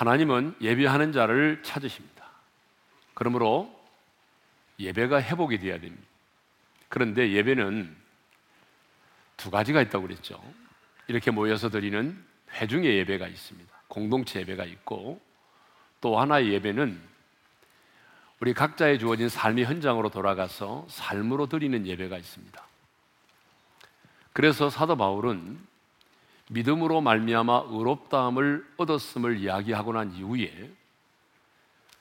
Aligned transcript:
하나님은 0.00 0.54
예배하는 0.62 1.12
자를 1.12 1.62
찾으십니다. 1.62 2.24
그러므로 3.12 3.70
예배가 4.78 5.20
회복이 5.20 5.58
되어야 5.58 5.78
됩니다. 5.78 6.08
그런데 6.88 7.32
예배는 7.32 7.94
두 9.36 9.50
가지가 9.50 9.82
있다고 9.82 10.06
그랬죠. 10.06 10.42
이렇게 11.06 11.30
모여서 11.30 11.68
드리는 11.68 12.18
회중의 12.50 12.96
예배가 12.96 13.28
있습니다. 13.28 13.70
공동체 13.88 14.40
예배가 14.40 14.64
있고 14.64 15.20
또 16.00 16.18
하나의 16.18 16.50
예배는 16.54 16.98
우리 18.40 18.54
각자의 18.54 18.98
주어진 18.98 19.28
삶의 19.28 19.66
현장으로 19.66 20.08
돌아가서 20.08 20.86
삶으로 20.88 21.46
드리는 21.46 21.86
예배가 21.86 22.16
있습니다. 22.16 22.66
그래서 24.32 24.70
사도 24.70 24.96
바울은 24.96 25.60
믿음으로 26.50 27.00
말미암아 27.00 27.66
의롭다함을 27.68 28.66
얻었음을 28.76 29.38
이야기하고 29.38 29.92
난 29.92 30.12
이후에 30.12 30.70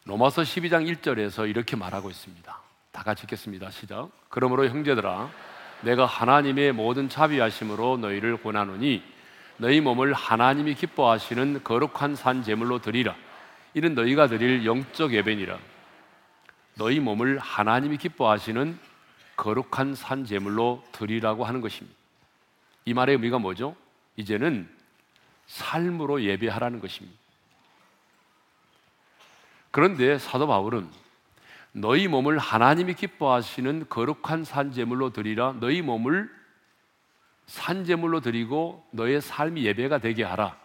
로마서 0.06 0.42
12장 0.42 0.92
1절에서 0.92 1.48
이렇게 1.48 1.76
말하고 1.76 2.10
있습니다. 2.10 2.62
다 2.92 3.04
같이 3.04 3.24
읽겠습니다. 3.24 3.70
시작. 3.70 4.10
그러므로 4.30 4.68
형제들아 4.68 5.30
내가 5.82 6.06
하나님의 6.06 6.72
모든 6.74 7.10
자비하심으로 7.10 7.98
너희를 7.98 8.42
권하노니 8.42 9.04
너희 9.58 9.82
몸을 9.82 10.14
하나님이 10.14 10.74
기뻐하시는 10.74 11.64
거룩한 11.64 12.16
산 12.16 12.42
제물로 12.42 12.80
드리라. 12.80 13.16
이는 13.76 13.94
너희가 13.94 14.28
드릴 14.28 14.66
영적 14.66 15.14
예배니라. 15.14 15.60
너희 16.76 17.00
몸을 17.00 17.38
하나님이 17.38 17.98
기뻐하시는 17.98 18.80
거룩한 19.36 19.94
산 19.94 20.26
제물로 20.26 20.84
드리라고 20.92 21.46
하는 21.46 21.62
것입니다. 21.62 21.96
이 22.86 22.96
말의 22.96 23.16
의미가 23.16 23.38
뭐죠? 23.38 23.76
이제는 24.20 24.70
삶으로 25.48 26.22
예배하라는 26.24 26.82
것입니다. 26.82 27.18
그런데 29.72 30.18
사도 30.18 30.46
바울은 30.46 30.90
너희 31.72 32.08
몸을 32.10 32.38
하나님이 32.38 32.96
기뻐하시는 32.96 33.88
거룩한 33.88 34.44
산제물로 34.44 35.14
드리라 35.14 35.56
너희 35.60 35.82
몸을 35.82 36.30
산제물로 37.46 38.20
드리고 38.20 38.86
너의 38.92 39.22
삶이 39.22 39.64
예배가 39.64 40.00
되게 40.00 40.24
하라 40.24 40.58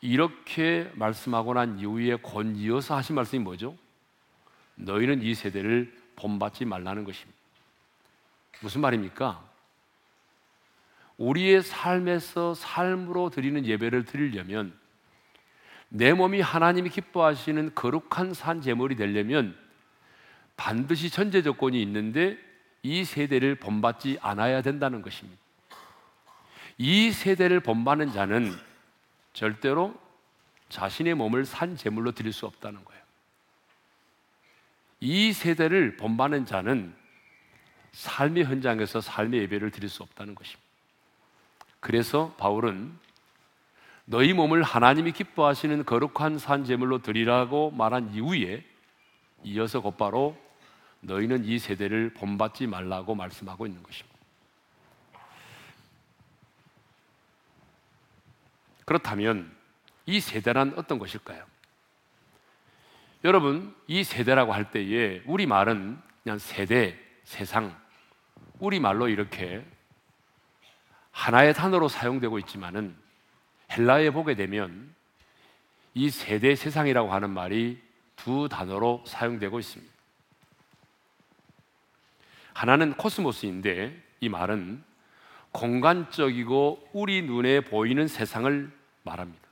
이렇게 0.00 0.90
말씀하고 0.94 1.54
난 1.54 1.78
이후에 1.78 2.16
권 2.16 2.56
이어서 2.56 2.96
하신 2.96 3.14
말씀이 3.14 3.42
뭐죠? 3.42 3.76
너희는 4.74 5.22
이 5.22 5.34
세대를 5.34 5.96
본받지 6.16 6.66
말라는 6.66 7.04
것입니다. 7.04 7.38
무슨 8.60 8.80
말입니까? 8.80 9.51
우리의 11.16 11.62
삶에서 11.62 12.54
삶으로 12.54 13.30
드리는 13.30 13.64
예배를 13.64 14.04
드리려면 14.04 14.76
내 15.88 16.12
몸이 16.12 16.40
하나님이 16.40 16.88
기뻐하시는 16.88 17.74
거룩한 17.74 18.34
산 18.34 18.62
제물이 18.62 18.96
되려면 18.96 19.56
반드시 20.56 21.10
전제 21.10 21.42
조건이 21.42 21.82
있는데 21.82 22.38
이 22.82 23.04
세대를 23.04 23.56
본받지 23.56 24.18
않아야 24.20 24.62
된다는 24.62 25.02
것입니다. 25.02 25.40
이 26.78 27.12
세대를 27.12 27.60
본받는 27.60 28.12
자는 28.12 28.52
절대로 29.34 29.94
자신의 30.68 31.14
몸을 31.14 31.44
산 31.44 31.76
제물로 31.76 32.12
드릴 32.12 32.32
수 32.32 32.46
없다는 32.46 32.84
거예요. 32.84 33.02
이 35.00 35.32
세대를 35.32 35.96
본받는 35.96 36.46
자는 36.46 36.94
삶의 37.92 38.44
현장에서 38.44 39.00
삶의 39.00 39.40
예배를 39.42 39.70
드릴 39.70 39.88
수 39.88 40.02
없다는 40.02 40.34
것입니다. 40.34 40.61
그래서 41.82 42.32
바울은 42.38 42.96
너희 44.04 44.32
몸을 44.32 44.62
하나님이 44.62 45.10
기뻐하시는 45.10 45.84
거룩한 45.84 46.38
산 46.38 46.64
제물로 46.64 47.02
드리라고 47.02 47.72
말한 47.72 48.14
이후에 48.14 48.64
이어서 49.42 49.80
곧바로 49.80 50.36
너희는 51.00 51.44
이 51.44 51.58
세대를 51.58 52.14
본받지 52.14 52.68
말라고 52.68 53.16
말씀하고 53.16 53.66
있는 53.66 53.82
것입니다. 53.82 54.16
그렇다면 58.84 59.52
이 60.06 60.20
세대란 60.20 60.74
어떤 60.76 61.00
것일까요? 61.00 61.44
여러분, 63.24 63.74
이 63.88 64.04
세대라고 64.04 64.52
할 64.52 64.70
때에 64.70 65.20
우리 65.26 65.46
말은 65.46 65.98
그냥 66.22 66.38
세대, 66.38 66.96
세상, 67.24 67.76
우리 68.60 68.78
말로 68.78 69.08
이렇게 69.08 69.64
하나의 71.12 71.54
단어로 71.54 71.88
사용되고 71.88 72.38
있지만은 72.40 72.96
헬라에 73.70 74.10
보게 74.10 74.34
되면 74.34 74.92
이 75.94 76.10
세대 76.10 76.54
세상이라고 76.54 77.12
하는 77.12 77.30
말이 77.30 77.80
두 78.16 78.48
단어로 78.48 79.04
사용되고 79.06 79.58
있습니다. 79.58 79.92
하나는 82.54 82.94
코스모스인데 82.94 84.02
이 84.20 84.28
말은 84.28 84.82
공간적이고 85.52 86.88
우리 86.92 87.22
눈에 87.22 87.60
보이는 87.60 88.08
세상을 88.08 88.70
말합니다. 89.02 89.48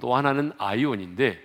또 0.00 0.14
하나는 0.14 0.52
아이온인데 0.58 1.42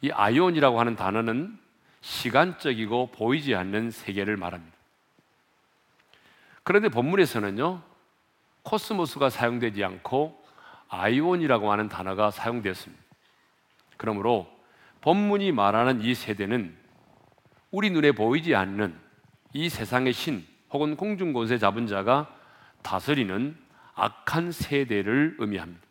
이 0.00 0.10
아이온이라고 0.10 0.80
하는 0.80 0.96
단어는 0.96 1.58
시간적이고 2.00 3.10
보이지 3.12 3.54
않는 3.54 3.90
세계를 3.90 4.36
말합니다. 4.36 4.76
그런데 6.62 6.88
본문에서는요, 6.88 7.82
코스모스가 8.66 9.30
사용되지 9.30 9.84
않고 9.84 10.44
아이온이라고 10.88 11.70
하는 11.70 11.88
단어가 11.88 12.30
사용되었습니다. 12.30 13.02
그러므로 13.96 14.48
본문이 15.00 15.52
말하는 15.52 16.02
이 16.02 16.14
세대는 16.14 16.76
우리 17.70 17.90
눈에 17.90 18.12
보이지 18.12 18.54
않는 18.54 18.98
이 19.52 19.68
세상의 19.68 20.12
신 20.12 20.44
혹은 20.70 20.96
공중권세 20.96 21.58
잡은 21.58 21.86
자가 21.86 22.28
다스리는 22.82 23.56
악한 23.94 24.52
세대를 24.52 25.36
의미합니다. 25.38 25.86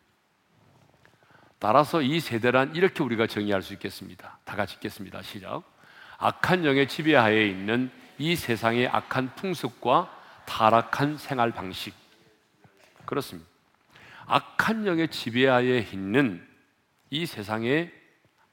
따라서 1.58 2.02
이 2.02 2.20
세대란 2.20 2.76
이렇게 2.76 3.02
우리가 3.02 3.26
정의할 3.26 3.62
수 3.62 3.72
있겠습니다. 3.72 4.38
다 4.44 4.54
같이 4.54 4.74
읽겠습니다. 4.74 5.22
시작. 5.22 5.62
악한 6.18 6.64
영의 6.66 6.86
지배하에 6.86 7.46
있는 7.46 7.90
이 8.18 8.36
세상의 8.36 8.88
악한 8.88 9.34
풍습과 9.34 10.12
타락한 10.44 11.16
생활 11.16 11.50
방식. 11.50 12.05
그렇습니다. 13.06 13.48
악한 14.26 14.86
영의 14.86 15.08
지배하에 15.08 15.88
있는 15.92 16.46
이 17.10 17.24
세상의 17.24 17.92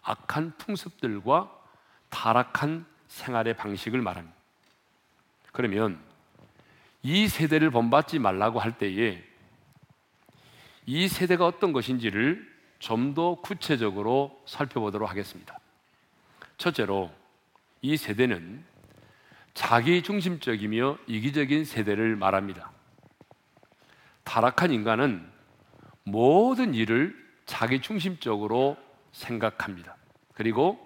악한 0.03 0.57
풍습들과 0.57 1.51
타락한 2.09 2.85
생활의 3.07 3.57
방식을 3.57 4.01
말합니다. 4.01 4.35
그러면 5.51 5.99
이 7.01 7.27
세대를 7.27 7.71
본받지 7.71 8.19
말라고 8.19 8.59
할 8.59 8.77
때에 8.77 9.23
이 10.85 11.07
세대가 11.07 11.45
어떤 11.45 11.73
것인지를 11.73 12.53
좀 12.83 13.13
더 13.13 13.35
구체적으로 13.35 14.43
살펴보도록 14.45 15.09
하겠습니다. 15.09 15.57
첫째로 16.57 17.09
이 17.81 17.95
세대는 17.95 18.61
자기 19.53 20.03
중심적이며 20.03 20.97
이기적인 21.07 21.63
세대를 21.63 22.17
말합니다. 22.17 22.72
타락한 24.33 24.71
인간은 24.71 25.29
모든 26.05 26.73
일을 26.73 27.15
자기 27.45 27.79
중심적으로 27.81 28.77
생각합니다. 29.11 29.95
그리고 30.33 30.79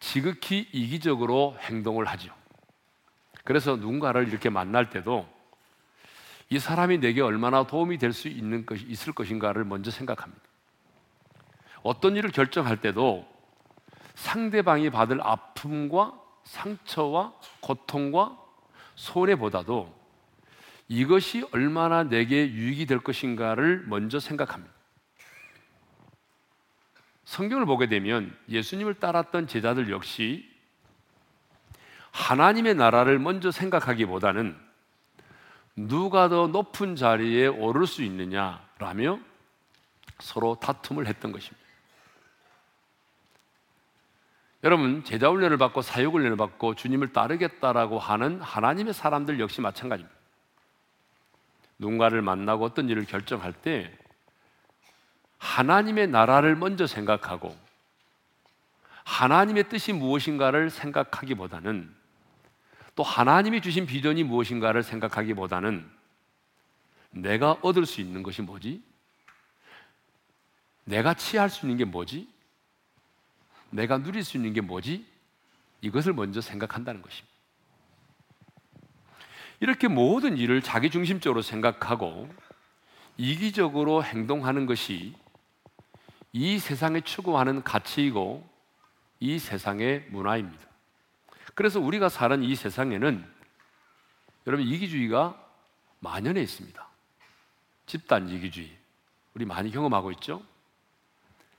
지극히 0.00 0.68
이기적으로 0.72 1.56
행동을 1.60 2.06
하죠. 2.06 2.34
그래서 3.44 3.76
누군가를 3.76 4.26
이렇게 4.26 4.50
만날 4.50 4.90
때도 4.90 5.28
이 6.50 6.58
사람이 6.58 6.98
내게 6.98 7.20
얼마나 7.20 7.68
도움이 7.68 7.98
될 7.98 8.12
수 8.12 8.26
있는 8.26 8.66
것이 8.66 8.84
있을 8.88 9.12
것인가를 9.12 9.64
먼저 9.64 9.92
생각합니다. 9.92 10.42
어떤 11.84 12.16
일을 12.16 12.32
결정할 12.32 12.80
때도 12.80 13.24
상대방이 14.16 14.90
받을 14.90 15.20
아픔과 15.24 16.18
상처와 16.42 17.32
고통과 17.60 18.36
손해보다도 18.96 20.01
이것이 20.88 21.46
얼마나 21.52 22.04
내게 22.04 22.50
유익이 22.50 22.86
될 22.86 22.98
것인가를 23.00 23.84
먼저 23.86 24.20
생각합니다. 24.20 24.72
성경을 27.24 27.64
보게 27.64 27.88
되면 27.88 28.36
예수님을 28.48 28.94
따랐던 28.94 29.46
제자들 29.46 29.90
역시 29.90 30.50
하나님의 32.10 32.74
나라를 32.74 33.18
먼저 33.18 33.50
생각하기보다는 33.50 34.56
누가 35.76 36.28
더 36.28 36.46
높은 36.46 36.96
자리에 36.96 37.46
오를 37.46 37.86
수 37.86 38.02
있느냐라며 38.02 39.18
서로 40.20 40.56
다툼을 40.60 41.06
했던 41.06 41.32
것입니다. 41.32 41.62
여러분, 44.64 45.02
제자 45.02 45.28
훈련을 45.28 45.56
받고 45.56 45.82
사역 45.82 46.14
훈련을 46.14 46.36
받고 46.36 46.76
주님을 46.76 47.12
따르겠다라고 47.12 47.98
하는 47.98 48.40
하나님의 48.40 48.94
사람들 48.94 49.40
역시 49.40 49.60
마찬가지입니다. 49.60 50.21
누군가를 51.82 52.22
만나고 52.22 52.64
어떤 52.64 52.88
일을 52.88 53.04
결정할 53.04 53.52
때 53.52 53.92
하나님의 55.38 56.06
나라를 56.06 56.54
먼저 56.54 56.86
생각하고 56.86 57.56
하나님의 59.04 59.68
뜻이 59.68 59.92
무엇인가를 59.92 60.70
생각하기보다는 60.70 61.92
또 62.94 63.02
하나님이 63.02 63.60
주신 63.60 63.84
비전이 63.84 64.22
무엇인가를 64.22 64.84
생각하기보다는 64.84 65.90
내가 67.10 67.52
얻을 67.62 67.84
수 67.84 68.00
있는 68.00 68.22
것이 68.22 68.42
뭐지? 68.42 68.82
내가 70.84 71.14
취할 71.14 71.50
수 71.50 71.66
있는 71.66 71.78
게 71.78 71.84
뭐지? 71.84 72.28
내가 73.70 73.98
누릴 73.98 74.22
수 74.22 74.36
있는 74.36 74.52
게 74.52 74.60
뭐지? 74.60 75.04
이것을 75.80 76.12
먼저 76.12 76.40
생각한다는 76.40 77.02
것입니다. 77.02 77.32
이렇게 79.62 79.86
모든 79.86 80.38
일을 80.38 80.60
자기 80.60 80.90
중심적으로 80.90 81.40
생각하고 81.40 82.28
이기적으로 83.16 84.02
행동하는 84.02 84.66
것이 84.66 85.14
이 86.32 86.58
세상에 86.58 87.00
추구하는 87.02 87.62
가치이고 87.62 88.44
이 89.20 89.38
세상의 89.38 90.08
문화입니다. 90.10 90.66
그래서 91.54 91.78
우리가 91.78 92.08
사는 92.08 92.42
이 92.42 92.56
세상에는 92.56 93.24
여러분 94.48 94.66
이기주의가 94.66 95.40
만연해 96.00 96.42
있습니다. 96.42 96.88
집단 97.86 98.28
이기주의. 98.28 98.68
우리 99.34 99.44
많이 99.44 99.70
경험하고 99.70 100.10
있죠? 100.12 100.42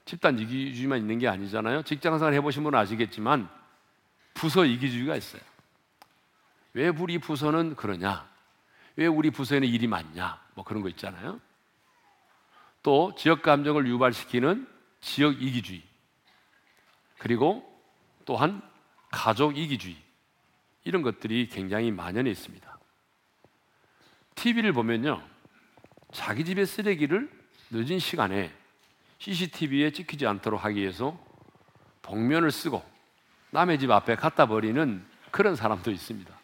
집단 0.03 0.37
이기주의만 0.39 0.99
있는 0.99 1.19
게 1.19 1.29
아니잖아요. 1.29 1.83
직장 1.83 2.17
생활 2.17 2.33
해보신 2.33 2.63
분은 2.63 2.77
아시겠지만 2.77 3.47
부서 4.33 4.65
이기주의가 4.65 5.15
있어요. 5.15 5.52
왜 6.73 6.87
우리 6.89 7.19
부서는 7.19 7.75
그러냐? 7.75 8.27
왜 8.95 9.07
우리 9.07 9.31
부서에는 9.31 9.67
일이 9.67 9.87
많냐? 9.87 10.39
뭐 10.55 10.63
그런 10.63 10.81
거 10.81 10.89
있잖아요. 10.89 11.39
또 12.81 13.13
지역 13.15 13.41
감정을 13.41 13.87
유발시키는 13.87 14.67
지역 15.01 15.41
이기주의. 15.41 15.83
그리고 17.17 17.63
또한 18.25 18.61
가족 19.11 19.57
이기주의. 19.57 19.95
이런 20.83 21.01
것들이 21.01 21.47
굉장히 21.47 21.91
만연해 21.91 22.29
있습니다. 22.29 22.79
TV를 24.35 24.73
보면요. 24.73 25.23
자기 26.11 26.43
집의 26.43 26.65
쓰레기를 26.65 27.29
늦은 27.71 27.99
시간에 27.99 28.53
CCTV에 29.19 29.91
찍히지 29.91 30.27
않도록 30.27 30.63
하기 30.65 30.81
위해서 30.81 31.17
복면을 32.01 32.51
쓰고 32.51 32.83
남의 33.51 33.79
집 33.79 33.89
앞에 33.89 34.15
갖다 34.15 34.45
버리는 34.45 35.05
그런 35.31 35.55
사람도 35.55 35.91
있습니다. 35.91 36.42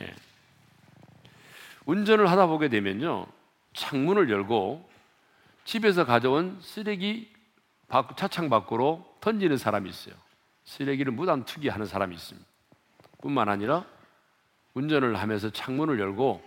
예. 0.00 0.14
운전을 1.86 2.30
하다 2.30 2.46
보게 2.46 2.68
되면요. 2.68 3.26
창문을 3.74 4.30
열고 4.30 4.88
집에서 5.64 6.04
가져온 6.04 6.58
쓰레기 6.60 7.32
차창 8.16 8.48
밖으로 8.48 9.16
던지는 9.20 9.56
사람이 9.56 9.88
있어요. 9.88 10.14
쓰레기를 10.64 11.12
무단 11.12 11.44
투기하는 11.44 11.86
사람이 11.86 12.14
있습니다. 12.14 12.48
뿐만 13.20 13.48
아니라 13.48 13.84
운전을 14.74 15.16
하면서 15.16 15.50
창문을 15.50 15.98
열고 16.00 16.42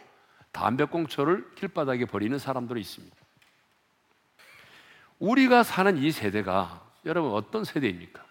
담배꽁초를 0.52 1.56
길바닥에 1.56 2.06
버리는 2.06 2.38
사람들이 2.38 2.82
있습니다. 2.82 3.16
우리가 5.20 5.64
사는 5.64 5.98
이 5.98 6.12
세대가 6.12 6.86
여러분 7.06 7.34
어떤 7.34 7.64
세대입니까? 7.64 8.24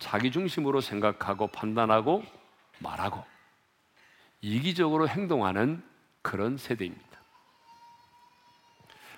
자기 0.00 0.30
중심으로 0.30 0.80
생각하고 0.80 1.48
판단하고 1.48 2.24
말하고 2.78 3.24
이기적으로 4.40 5.08
행동하는 5.08 5.82
그런 6.22 6.56
세대입니다. 6.56 7.04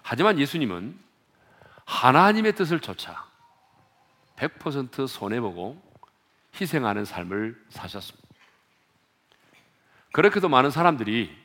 하지만 0.03 0.39
예수님은 0.39 0.99
하나님의 1.85 2.55
뜻을 2.55 2.81
쫓아 2.81 3.29
100% 4.37 5.07
손해보고 5.07 5.81
희생하는 6.61 7.05
삶을 7.05 7.63
사셨습니다. 7.69 8.29
그렇게도 10.13 10.49
많은 10.49 10.71
사람들이 10.71 11.37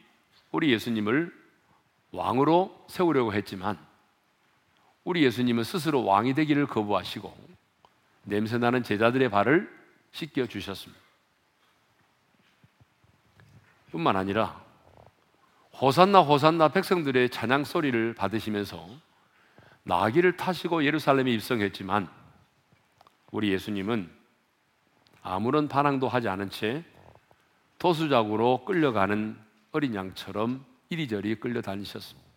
우리 0.51 0.71
예수님을 0.71 1.33
왕으로 2.11 2.85
세우려고 2.87 3.33
했지만 3.33 3.77
우리 5.03 5.23
예수님은 5.23 5.63
스스로 5.63 6.03
왕이 6.03 6.33
되기를 6.33 6.65
거부하시고 6.65 7.35
냄새나는 8.23 8.83
제자들의 8.83 9.29
발을 9.29 9.71
씻겨 10.11 10.47
주셨습니다. 10.47 11.04
뿐만 13.95 14.17
아니라 14.17 14.61
호산나 15.79 16.19
호산나 16.19 16.67
백성들의 16.67 17.29
찬양 17.29 17.63
소리를 17.63 18.13
받으시면서 18.13 18.89
나귀를 19.83 20.35
타시고 20.35 20.83
예루살렘에 20.83 21.31
입성했지만 21.31 22.09
우리 23.31 23.53
예수님은 23.53 24.11
아무런 25.21 25.69
반항도 25.69 26.09
하지 26.09 26.27
않은 26.27 26.49
채 26.49 26.83
도수작으로 27.79 28.65
끌려가는 28.65 29.37
어린 29.71 29.95
양처럼 29.95 30.65
이리저리 30.89 31.39
끌려다니셨습니다. 31.39 32.29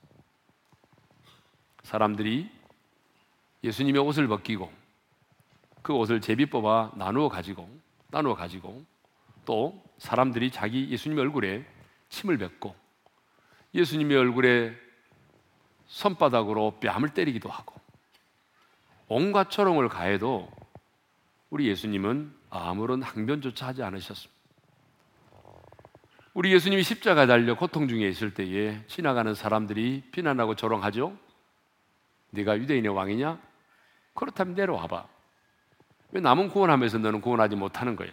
사람들이 1.83 2.49
예수님의 3.65 4.01
옷을 4.01 4.29
벗기고 4.29 4.71
그 5.83 5.93
옷을 5.93 6.21
제비 6.21 6.47
뽑아 6.47 6.93
나누어 6.95 7.29
가지고 7.29 7.69
나누어 8.11 8.37
가지고 8.37 8.85
또 9.45 9.88
사람들이 9.99 10.51
자기 10.51 10.89
예수님의 10.91 11.23
얼굴에 11.25 11.67
침을 12.09 12.39
뱉고 12.39 12.75
예수님의 13.75 14.17
얼굴에 14.17 14.75
손바닥으로 15.87 16.79
뺨을 16.81 17.11
때리기도 17.11 17.49
하고 17.49 17.75
온갖 19.09 19.51
초롱을 19.51 19.89
가해도 19.89 20.51
우리 21.51 21.67
예수님은 21.69 22.35
아무런 22.51 23.03
항변조차 23.03 23.69
하지 23.69 23.83
않으셨습니다. 23.83 24.39
우리 26.35 26.53
예수님이 26.53 26.83
십자가 26.83 27.27
달려 27.27 27.57
고통 27.57 27.89
중에 27.89 28.07
있을 28.09 28.33
때에 28.33 28.85
지나가는 28.87 29.35
사람들이 29.35 30.05
비난하고 30.13 30.55
조롱하죠. 30.55 31.17
네가 32.31 32.59
유대인의 32.59 32.95
왕이냐? 32.95 33.41
그렇다면 34.15 34.55
내려와봐. 34.55 35.09
왜 36.13 36.21
남은 36.21 36.51
구원하면서 36.51 36.99
너는 36.99 37.21
구원하지 37.21 37.57
못하는 37.57 37.97
거야? 37.97 38.11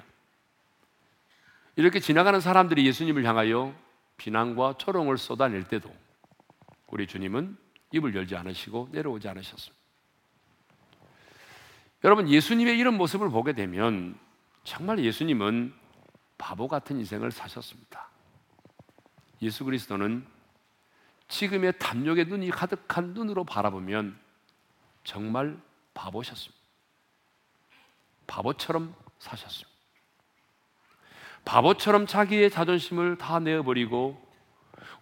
이렇게 1.75 1.99
지나가는 1.99 2.39
사람들이 2.39 2.85
예수님을 2.87 3.25
향하여 3.25 3.75
비난과 4.17 4.75
초롱을 4.77 5.17
쏟아낼 5.17 5.63
때도 5.65 5.93
우리 6.87 7.05
주님은 7.07 7.57
입을 7.91 8.15
열지 8.15 8.35
않으시고 8.35 8.89
내려오지 8.91 9.27
않으셨습니다. 9.27 9.83
여러분, 12.03 12.29
예수님의 12.29 12.77
이런 12.77 12.95
모습을 12.97 13.29
보게 13.29 13.53
되면 13.53 14.17
정말 14.63 14.99
예수님은 14.99 15.73
바보 16.37 16.67
같은 16.67 16.97
인생을 16.97 17.31
사셨습니다. 17.31 18.09
예수 19.41 19.65
그리스도는 19.65 20.25
지금의 21.27 21.79
탐욕의 21.79 22.25
눈이 22.25 22.51
가득한 22.51 23.13
눈으로 23.13 23.43
바라보면 23.43 24.17
정말 25.03 25.57
바보셨습니다. 25.93 26.63
바보처럼 28.27 28.95
사셨습니다. 29.19 29.74
바보처럼 31.45 32.07
자기의 32.07 32.49
자존심을 32.49 33.17
다 33.17 33.39
내어버리고 33.39 34.19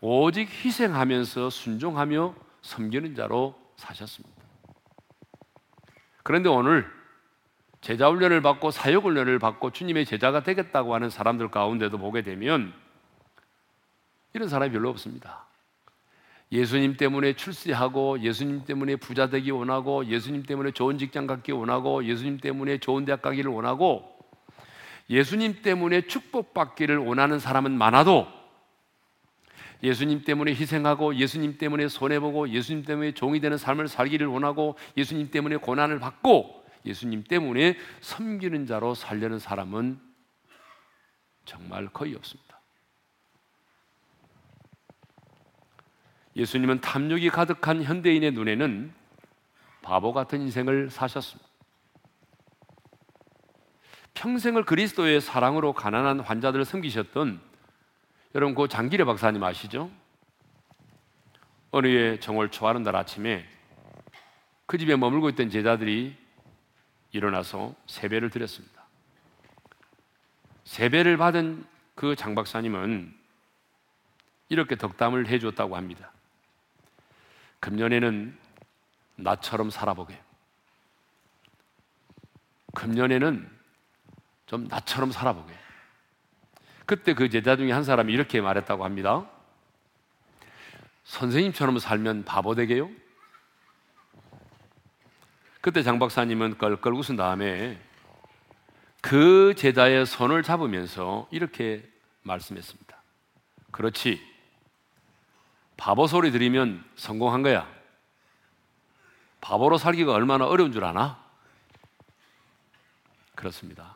오직 0.02 0.50
희생하면서 0.50 1.50
순종하며 1.50 2.36
섬기는 2.62 3.16
자로 3.16 3.56
사셨습니다. 3.78 4.44
그런데 6.24 6.50
오늘 6.50 6.86
제자 7.82 8.10
훈련을 8.10 8.42
받고 8.42 8.72
사역 8.72 9.04
훈련을 9.04 9.40
받고 9.40 9.72
주님의 9.72 10.06
제자가 10.06 10.44
되겠다고 10.44 10.94
하는 10.94 11.10
사람들 11.10 11.50
가운데도 11.52 11.98
보게 11.98 12.22
되면 12.22 12.74
이런 14.34 14.48
사람이 14.48 14.72
별로 14.72 14.90
없습니다. 14.90 15.46
예수님 16.52 16.98
때문에 16.98 17.34
출세하고 17.34 18.22
예수님 18.22 18.64
때문에 18.66 18.98
부자 18.98 19.28
되기 19.30 19.52
원하고 19.52 20.06
예수님 20.06 20.44
때문에 20.44 20.72
좋은 20.72 20.98
직장 20.98 21.26
갖기 21.28 21.52
원하고 21.52 22.06
예수님 22.06 22.40
때문에 22.40 22.78
좋은 22.78 23.06
대학 23.06 23.22
가기를 23.22 23.52
원하고 23.52 24.13
예수님 25.10 25.62
때문에 25.62 26.02
축복받기를 26.08 26.98
원하는 26.98 27.40
사람은 27.40 27.78
많아도 27.78 28.28
예수님 29.84 30.24
때문에 30.24 30.54
희생하고 30.54 31.16
예수님 31.16 31.58
때문에 31.58 31.90
손해보고 31.90 32.50
예수님 32.50 32.86
때문에 32.86 33.14
종이 33.14 33.42
되는 33.42 33.58
삶을 33.58 33.90
살기를 33.90 34.28
원하고 34.28 34.78
예수님 34.96 35.30
때문에 35.30 35.58
고난을 35.58 36.00
받고 36.00 36.64
예수님 36.86 37.26
때문에 37.26 37.78
섬기는 38.00 38.66
자로 38.66 38.94
살려는 38.94 39.40
사람은 39.40 40.00
정말 41.46 41.90
거의 41.90 42.16
없습니다. 42.16 42.62
예수님은 46.36 46.82
탐욕이 46.82 47.30
가득한 47.30 47.84
현대인의 47.84 48.32
눈에는 48.32 48.94
바보 49.82 50.14
같은 50.14 50.42
인생을 50.42 50.90
사셨습니다. 50.90 51.53
평생을 54.24 54.64
그리스도의 54.64 55.20
사랑으로 55.20 55.74
가난한 55.74 56.22
환자들을 56.22 56.64
섬기셨던 56.64 57.42
여러분 58.36 58.56
그 58.56 58.70
장기래 58.70 59.04
박사님 59.04 59.44
아시죠? 59.44 59.92
어느 61.72 61.88
해 61.88 62.18
정월 62.22 62.50
초하는 62.50 62.84
날 62.84 62.96
아침에 62.96 63.46
그 64.66 64.78
집에 64.78 64.96
머물고 64.96 65.28
있던 65.32 65.50
제자들이 65.50 66.16
일어나서 67.12 67.76
세배를 67.86 68.30
드렸습니다. 68.30 68.84
세배를 70.64 71.18
받은 71.18 71.66
그 71.94 72.16
장 72.16 72.34
박사님은 72.34 73.14
이렇게 74.48 74.78
덕담을 74.78 75.28
해줬다고 75.28 75.76
합니다. 75.76 76.12
금년에는 77.60 78.38
나처럼 79.18 79.70
살아보게. 79.70 80.18
금년에는 82.74 83.63
좀 84.54 84.68
나처럼 84.68 85.12
살아보게. 85.12 85.52
그때 86.86 87.16
그 87.16 87.28
제자 87.28 87.56
중에 87.56 87.72
한 87.72 87.84
사람이 87.84 88.14
이렇게 88.14 88.40
말했다고 88.40 88.86
합니다. 88.86 89.28
선생님처럼 91.06 91.80
살면 91.80 92.24
바보 92.24 92.54
되게요? 92.54 92.88
그때 95.60 95.82
장 95.82 95.98
박사님은 95.98 96.60
껄껄 96.60 96.94
웃은 96.94 97.16
다음에 97.16 97.82
그 99.02 99.56
제자의 99.58 100.06
손을 100.06 100.44
잡으면서 100.44 101.28
이렇게 101.32 101.84
말씀했습니다. 102.22 102.96
그렇지. 103.72 104.22
바보 105.78 106.06
소리 106.06 106.30
들으면 106.30 106.86
성공한 106.96 107.42
거야. 107.42 107.68
바보로 109.42 109.80
살기가 109.80 110.14
얼마나 110.14 110.46
어려운 110.46 110.72
줄 110.72 110.86
아나? 110.86 111.20
그렇습니다. 113.34 113.96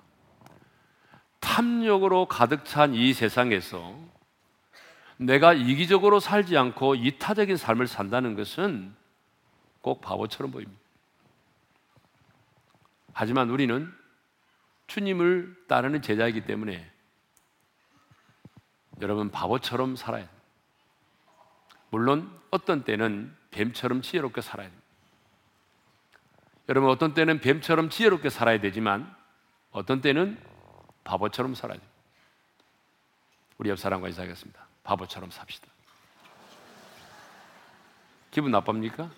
탐욕으로 1.57 2.27
가득 2.27 2.65
찬 2.65 2.93
이 2.93 3.13
세상에서 3.13 3.95
내가 5.17 5.53
이기적으로 5.53 6.19
살지 6.19 6.55
않고 6.55 6.93
이타적인 6.93 7.57
삶을 7.57 7.87
산다는 7.87 8.35
것은 8.35 8.93
꼭 9.81 9.99
바보처럼 10.01 10.51
보입니다. 10.51 10.79
하지만 13.11 13.49
우리는 13.49 13.91
주님을 14.85 15.65
따르는 15.67 16.03
제자이기 16.03 16.45
때문에 16.45 16.87
여러분 19.01 19.31
바보처럼 19.31 19.95
살아야 19.95 20.27
돼요. 20.27 20.37
물론 21.89 22.31
어떤 22.51 22.83
때는 22.83 23.35
뱀처럼 23.49 24.03
지혜롭게 24.03 24.41
살아야 24.41 24.67
됩니다. 24.67 24.87
여러분 26.69 26.91
어떤 26.91 27.15
때는 27.15 27.39
뱀처럼 27.41 27.89
지혜롭게 27.89 28.29
살아야 28.29 28.59
되지만 28.59 29.11
어떤 29.71 30.01
때는 30.01 30.37
바보처럼 31.07 31.55
살아야 31.55 31.79
돼요. 31.79 31.89
우리 33.57 33.69
옆 33.69 33.79
사람과 33.79 34.09
인사하겠습니다. 34.09 34.67
바보처럼 34.83 35.31
삽시다. 35.31 35.67
기분 38.29 38.51
나쁩니까? 38.51 39.09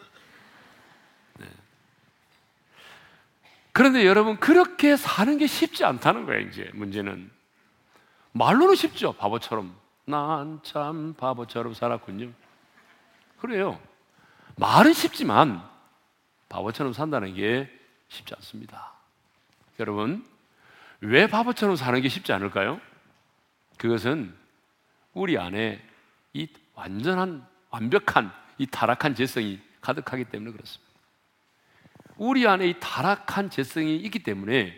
그런데 3.72 4.06
여러분 4.06 4.40
그렇게 4.40 4.96
사는 4.96 5.38
게 5.38 5.48
쉽지 5.48 5.84
않다는 5.84 6.26
거예요. 6.26 6.48
이제 6.48 6.70
문제는 6.74 7.32
말로는 8.34 8.76
쉽죠. 8.76 9.14
바보처럼 9.14 9.76
난 10.06 10.60
참 10.64 11.14
바보처럼 11.16 11.74
살았군요. 11.74 12.32
그래요. 13.40 13.80
말은 14.58 14.94
쉽지만 14.94 15.68
바보처럼 16.50 16.94
산다는 16.94 17.34
게 17.34 17.70
쉽지 18.10 18.34
않습니다. 18.36 18.94
여러분 19.80 20.26
왜 21.02 21.28
바보처럼 21.28 21.76
사는 21.76 22.00
게 22.02 22.10
쉽지 22.10 22.34
않을까요? 22.34 22.80
그것은 23.78 24.36
우리 25.14 25.38
안에 25.38 25.82
이 26.34 26.48
완전한 26.74 27.46
완벽한 27.70 28.32
이 28.58 28.68
타락한 28.68 29.16
재성이 29.16 29.60
가득하기 29.82 30.26
때문에 30.26 30.52
그렇습니다. 30.52 30.90
우리 32.18 32.46
안에 32.48 32.68
이 32.68 32.76
타락한 32.80 33.50
재성이 33.50 33.96
있기 33.98 34.20
때문에 34.20 34.78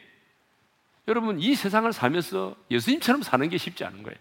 여러분 1.08 1.40
이 1.40 1.56
세상을 1.56 1.92
살면서 1.92 2.56
예수님처럼 2.70 3.24
사는 3.24 3.50
게 3.50 3.58
쉽지 3.58 3.84
않은 3.84 4.04
거예요. 4.04 4.18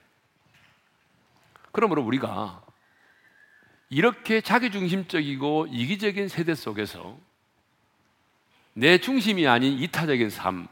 그러므로 1.72 2.02
우리가 2.02 2.64
이렇게 3.90 4.40
자기중심적이고 4.40 5.66
이기적인 5.70 6.28
세대 6.28 6.54
속에서 6.54 7.18
내 8.72 8.98
중심이 8.98 9.46
아닌 9.46 9.78
이타적인 9.78 10.30
삶, 10.30 10.68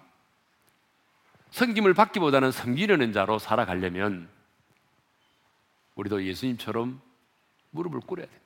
섬김을 1.50 1.94
받기보다는 1.94 2.52
섬기려는 2.52 3.12
자로 3.12 3.38
살아가려면 3.38 4.28
우리도 5.94 6.24
예수님처럼 6.24 7.00
무릎을 7.70 8.00
꿇어야 8.00 8.26
돼요. 8.26 8.40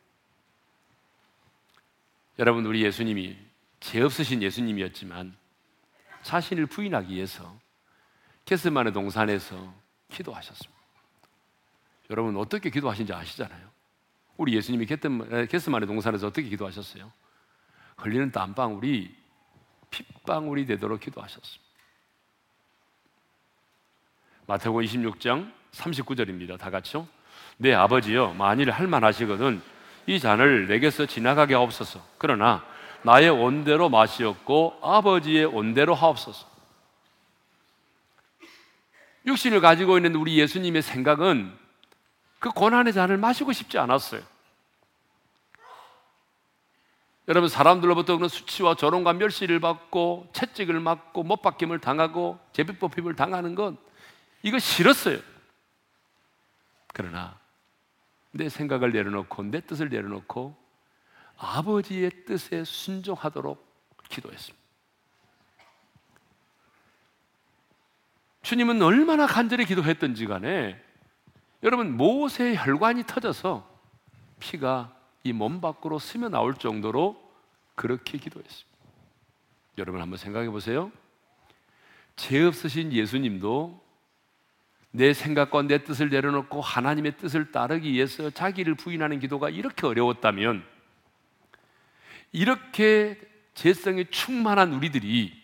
여러분, 2.39 2.65
우리 2.65 2.83
예수님이 2.83 3.37
죄 3.81 4.01
없으신 4.01 4.43
예수님이었지만 4.43 5.37
자신을 6.23 6.67
부인하기 6.67 7.15
위해서 7.15 7.59
게스만의 8.45 8.93
동산에서 8.93 9.75
기도하셨습니다. 10.11 10.83
여러분 12.11 12.37
어떻게 12.37 12.71
기도하신지 12.71 13.13
아시잖아요. 13.13 13.71
우리 14.37 14.55
예수님이 14.55 14.87
게스만의 14.87 15.87
동산에서 15.87 16.27
어떻게 16.27 16.49
기도하셨어요? 16.49 17.11
흘리는 17.97 18.31
땀방울이 18.31 19.15
핏방울이 19.91 20.67
되도록 20.67 21.01
기도하셨습니다. 21.01 21.62
마태복음 24.53 24.85
26장 24.85 25.51
39절입니다. 25.73 26.59
다 26.59 26.69
같이요. 26.69 27.09
내 27.57 27.73
아버지여 27.73 28.35
만일 28.37 28.71
할만하시거든 28.71 29.63
이 30.07 30.21
잔을 30.21 30.69
내게서 30.69 31.07
지나가게 31.07 31.55
하옵소서. 31.55 32.05
그러나 32.19 32.63
나의 33.01 33.31
온대로 33.31 33.89
마시었고 33.89 34.79
아버지의 34.83 35.47
온대로 35.47 35.95
하옵소서. 35.95 36.47
육신을 39.25 39.63
가지고 39.63 39.97
있는 39.97 40.17
우리 40.17 40.39
예수님의 40.39 40.83
생각은 40.83 41.51
그 42.39 42.51
고난의 42.51 42.93
잔을 42.93 43.17
마시고 43.17 43.53
싶지 43.53 43.79
않았어요. 43.79 44.21
여러분 47.29 47.49
사람들로부터 47.49 48.17
그런 48.17 48.29
수치와 48.29 48.75
조롱과 48.75 49.15
멸시를 49.15 49.61
받고 49.61 50.29
채찍을 50.35 50.79
맞고 50.79 51.23
못박힘을 51.23 51.79
당하고 51.79 52.39
제비뽑힘을 52.53 53.17
당하는 53.17 53.55
건 53.55 53.79
이거 54.43 54.59
싫었어요. 54.59 55.19
그러나 56.93 57.39
내 58.33 58.49
생각을 58.49 58.93
내려놓고 58.93 59.43
내 59.45 59.61
뜻을 59.61 59.89
내려놓고 59.89 60.57
아버지의 61.37 62.25
뜻에 62.27 62.65
순종하도록 62.65 63.65
기도했습니다. 64.09 64.63
주님은 68.43 68.83
얼마나 68.83 69.27
간절히 69.27 69.65
기도했던지 69.65 70.27
간에 70.27 70.83
여러분 71.63 71.97
모세의 71.97 72.57
혈관이 72.57 73.05
터져서 73.07 73.69
피가 74.41 74.97
이 75.25 75.33
몸 75.33 75.61
밖으로 75.61 75.99
스며 75.99 76.29
나올 76.29 76.55
정도로 76.55 77.17
그렇게 77.77 78.19
기도했습니다. 78.19 78.79
여러분 79.79 80.01
한번 80.03 80.19
생각해 80.19 80.51
보세요. 80.51 80.91
죄 82.17 82.43
없으신 82.43 82.93
예수님도 82.93 83.82
내 84.93 85.15
생각과 85.15 85.63
내 85.63 85.83
뜻을 85.85 86.11
내려놓고 86.11 86.61
하나님의 86.61 87.17
뜻을 87.17 87.51
따르기 87.51 87.93
위해서 87.93 88.31
자기를 88.31 88.75
부인하는 88.75 89.19
기도가 89.19 89.49
이렇게 89.49 89.87
어려웠다면 89.87 90.65
이렇게 92.31 93.19
재성이 93.55 94.07
충만한 94.11 94.73
우리들이 94.75 95.41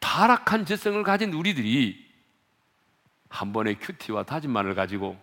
타락한 0.00 0.66
재성을 0.66 1.00
가진 1.04 1.32
우리들이 1.32 2.06
한 3.28 3.52
번의 3.52 3.78
큐티와 3.78 4.24
다짐만을 4.24 4.74
가지고 4.74 5.20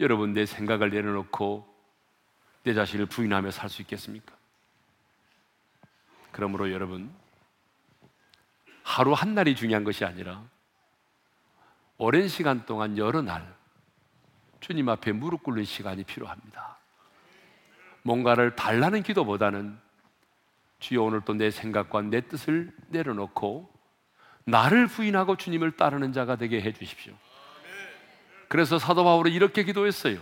여러분 0.00 0.32
내 0.32 0.44
생각을 0.44 0.90
내려놓고 0.90 1.66
내 2.64 2.74
자신을 2.74 3.06
부인하며 3.06 3.50
살 3.50 3.70
수 3.70 3.82
있겠습니까? 3.82 4.36
그러므로 6.32 6.72
여러분 6.72 7.12
하루 8.82 9.12
한 9.12 9.34
날이 9.34 9.54
중요한 9.54 9.84
것이 9.84 10.04
아니라 10.04 10.44
오랜 11.98 12.28
시간 12.28 12.64
동안 12.64 12.96
여러 12.96 13.22
날 13.22 13.54
주님 14.60 14.88
앞에 14.88 15.12
무릎 15.12 15.42
꿇는 15.42 15.64
시간이 15.64 16.04
필요합니다. 16.04 16.78
뭔가를 18.02 18.54
달라는 18.54 19.02
기도보다는 19.02 19.76
주여 20.78 21.02
오늘 21.02 21.20
또내 21.22 21.50
생각과 21.50 22.02
내 22.02 22.20
뜻을 22.20 22.72
내려놓고 22.88 23.68
나를 24.44 24.86
부인하고 24.86 25.36
주님을 25.36 25.72
따르는 25.72 26.12
자가 26.12 26.36
되게 26.36 26.60
해 26.62 26.72
주십시오. 26.72 27.12
그래서 28.48 28.78
사도 28.78 29.04
바울은 29.04 29.32
이렇게 29.32 29.64
기도했어요. 29.64 30.20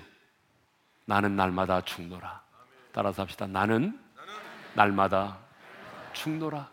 나는 1.04 1.36
날마다 1.36 1.82
죽노라. 1.82 2.42
따라서 2.90 3.22
합시다. 3.22 3.46
나는 3.46 4.00
날마다 4.74 5.38
죽노라. 6.14 6.68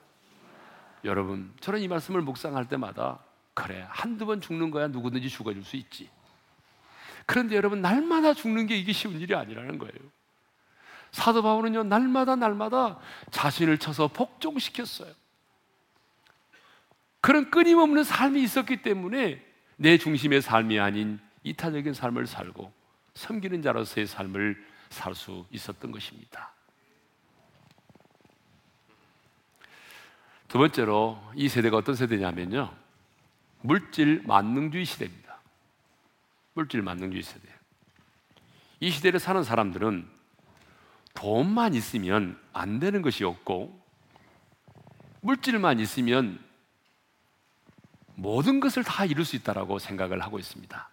여러분, 1.04 1.54
저는 1.60 1.82
이 1.82 1.88
말씀을 1.90 2.22
묵상할 2.22 2.70
때마다 2.70 3.20
그래, 3.54 3.86
한두 3.90 4.26
번 4.26 4.42
죽는 4.42 4.72
거야 4.72 4.88
누구든지 4.88 5.30
죽어줄 5.30 5.64
수 5.64 5.76
있지. 5.76 6.10
그런데 7.26 7.56
여러분, 7.56 7.82
날마다 7.82 8.34
죽는 8.34 8.68
게 8.68 8.76
이게 8.78 8.92
쉬운 8.94 9.20
일이 9.20 9.36
아니라는 9.36 9.78
거예요. 9.78 9.94
사도 11.12 11.44
바울은요, 11.44 11.84
날마다 11.84 12.36
날마다 12.36 13.00
자신을 13.32 13.78
쳐서 13.78 14.08
복종시켰어요. 14.08 15.14
그런 17.22 17.50
끊임없는 17.52 18.04
삶이 18.04 18.42
있었기 18.44 18.82
때문에 18.82 19.42
내 19.78 19.98
중심의 19.98 20.42
삶이 20.42 20.80
아닌 20.80 21.20
이타적인 21.44 21.94
삶을 21.94 22.28
살고 22.28 22.74
섬기는 23.14 23.62
자로서의 23.62 24.08
삶을 24.08 24.74
살 24.90 25.16
수 25.16 25.46
있었던 25.50 25.92
것입니다. 25.92 26.54
두 30.48 30.60
번째로 30.60 31.20
이 31.34 31.50
세대가 31.50 31.78
어떤 31.78 31.96
세대냐면요. 31.96 32.83
물질 33.64 34.22
만능주의 34.26 34.84
시대입니다. 34.84 35.40
물질 36.54 36.82
만능주의 36.82 37.24
세대. 37.24 37.48
이 38.82 38.92
시대를 38.92 39.22
사는 39.22 39.42
사람들은 39.42 40.06
돈만 41.14 41.74
있으면 41.74 42.38
안 42.52 42.80
되는 42.80 43.02
것이 43.02 43.24
없고 43.24 43.82
물질만 45.22 45.80
있으면 45.80 46.44
모든 48.16 48.60
것을 48.60 48.84
다 48.84 49.06
이룰 49.06 49.24
수 49.24 49.38
있다라고 49.38 49.80
생각을 49.80 50.22
하고 50.22 50.38
있습니다. 50.40 50.90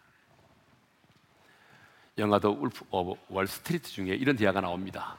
영화도 2.18 2.50
Wolf 2.50 2.84
of 2.90 3.20
Wall 3.28 3.53
Street 3.53 3.90
중에 3.90 4.14
이런 4.14 4.36
대화가 4.36 4.60
나옵니다. 4.60 5.18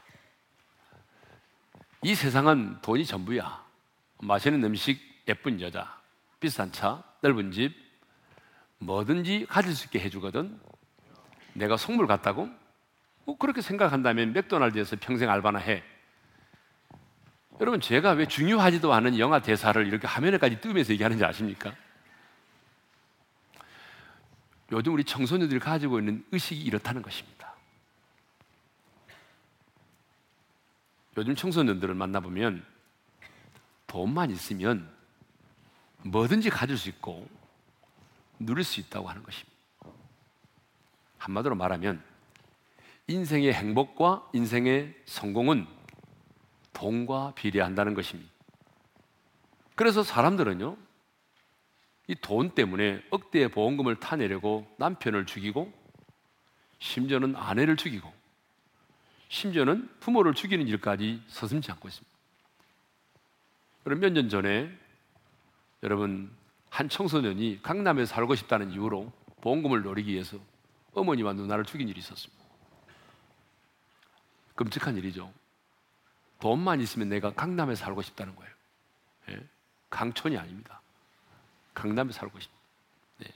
이 2.01 2.15
세상은 2.15 2.79
돈이 2.81 3.05
전부야. 3.05 3.65
맛있는 4.19 4.63
음식, 4.63 5.01
예쁜 5.27 5.59
여자, 5.59 6.00
비싼 6.41 6.71
차, 6.73 7.01
넓은 7.21 7.51
집, 7.51 7.73
뭐든지 8.79 9.45
가질 9.47 9.73
수 9.73 9.85
있게 9.85 9.99
해주거든. 9.99 10.59
내가 11.53 11.77
속물 11.77 12.07
같다고? 12.07 12.49
뭐 13.23 13.37
그렇게 13.37 13.61
생각한다면 13.61 14.33
맥도날드에서 14.33 14.97
평생 14.99 15.29
알바나 15.29 15.59
해. 15.59 15.83
여러분, 17.59 17.79
제가 17.79 18.11
왜 18.13 18.25
중요하지도 18.25 18.91
않은 18.91 19.19
영화 19.19 19.39
대사를 19.39 19.85
이렇게 19.85 20.07
화면에까지 20.07 20.59
띄우면서 20.61 20.93
얘기하는지 20.93 21.23
아십니까? 21.23 21.75
요즘 24.71 24.93
우리 24.93 25.03
청소년들이 25.03 25.59
가지고 25.59 25.99
있는 25.99 26.25
의식이 26.31 26.59
이렇다는 26.61 27.03
것입니다. 27.03 27.53
요즘 31.17 31.35
청소년들을 31.35 31.93
만나보면 31.93 32.65
돈만 33.85 34.31
있으면 34.31 34.89
뭐든지 36.03 36.49
가질 36.49 36.77
수 36.77 36.89
있고 36.89 37.27
누릴 38.39 38.63
수 38.63 38.79
있다고 38.79 39.09
하는 39.09 39.23
것입니다. 39.23 39.51
한마디로 41.17 41.55
말하면 41.55 42.03
인생의 43.07 43.53
행복과 43.53 44.29
인생의 44.33 44.95
성공은 45.05 45.67
돈과 46.73 47.33
비례한다는 47.35 47.93
것입니다. 47.93 48.31
그래서 49.75 50.03
사람들은요, 50.03 50.77
이 52.07 52.15
돈 52.15 52.49
때문에 52.51 53.03
억대의 53.09 53.49
보험금을 53.49 53.99
타내려고 53.99 54.67
남편을 54.77 55.25
죽이고, 55.25 55.71
심지어는 56.79 57.35
아내를 57.35 57.77
죽이고, 57.77 58.11
심지어는 59.29 59.89
부모를 59.99 60.33
죽이는 60.33 60.67
일까지 60.67 61.21
서슴지 61.27 61.71
않고 61.71 61.87
있습니다. 61.87 62.17
그럼 63.83 63.99
몇 63.99 64.11
년 64.13 64.29
전에 64.29 64.75
여러분 65.83 66.31
한 66.69 66.87
청소년이 66.89 67.59
강남에 67.61 68.05
살고 68.05 68.35
싶다는 68.35 68.71
이유로 68.71 69.11
보험금을 69.41 69.81
노리기 69.81 70.13
위해서 70.13 70.37
어머니와 70.93 71.33
누나를 71.33 71.65
죽인 71.65 71.89
일이 71.89 71.99
있었습니다. 71.99 72.43
끔찍한 74.55 74.95
일이죠. 74.97 75.31
돈만 76.39 76.81
있으면 76.81 77.09
내가 77.09 77.33
강남에 77.33 77.75
살고 77.75 78.01
싶다는 78.01 78.35
거예요. 78.35 78.53
예? 79.29 79.47
강촌이 79.89 80.37
아닙니다. 80.37 80.81
강남에 81.73 82.11
살고 82.11 82.39
싶다. 82.39 82.55
네. 83.17 83.27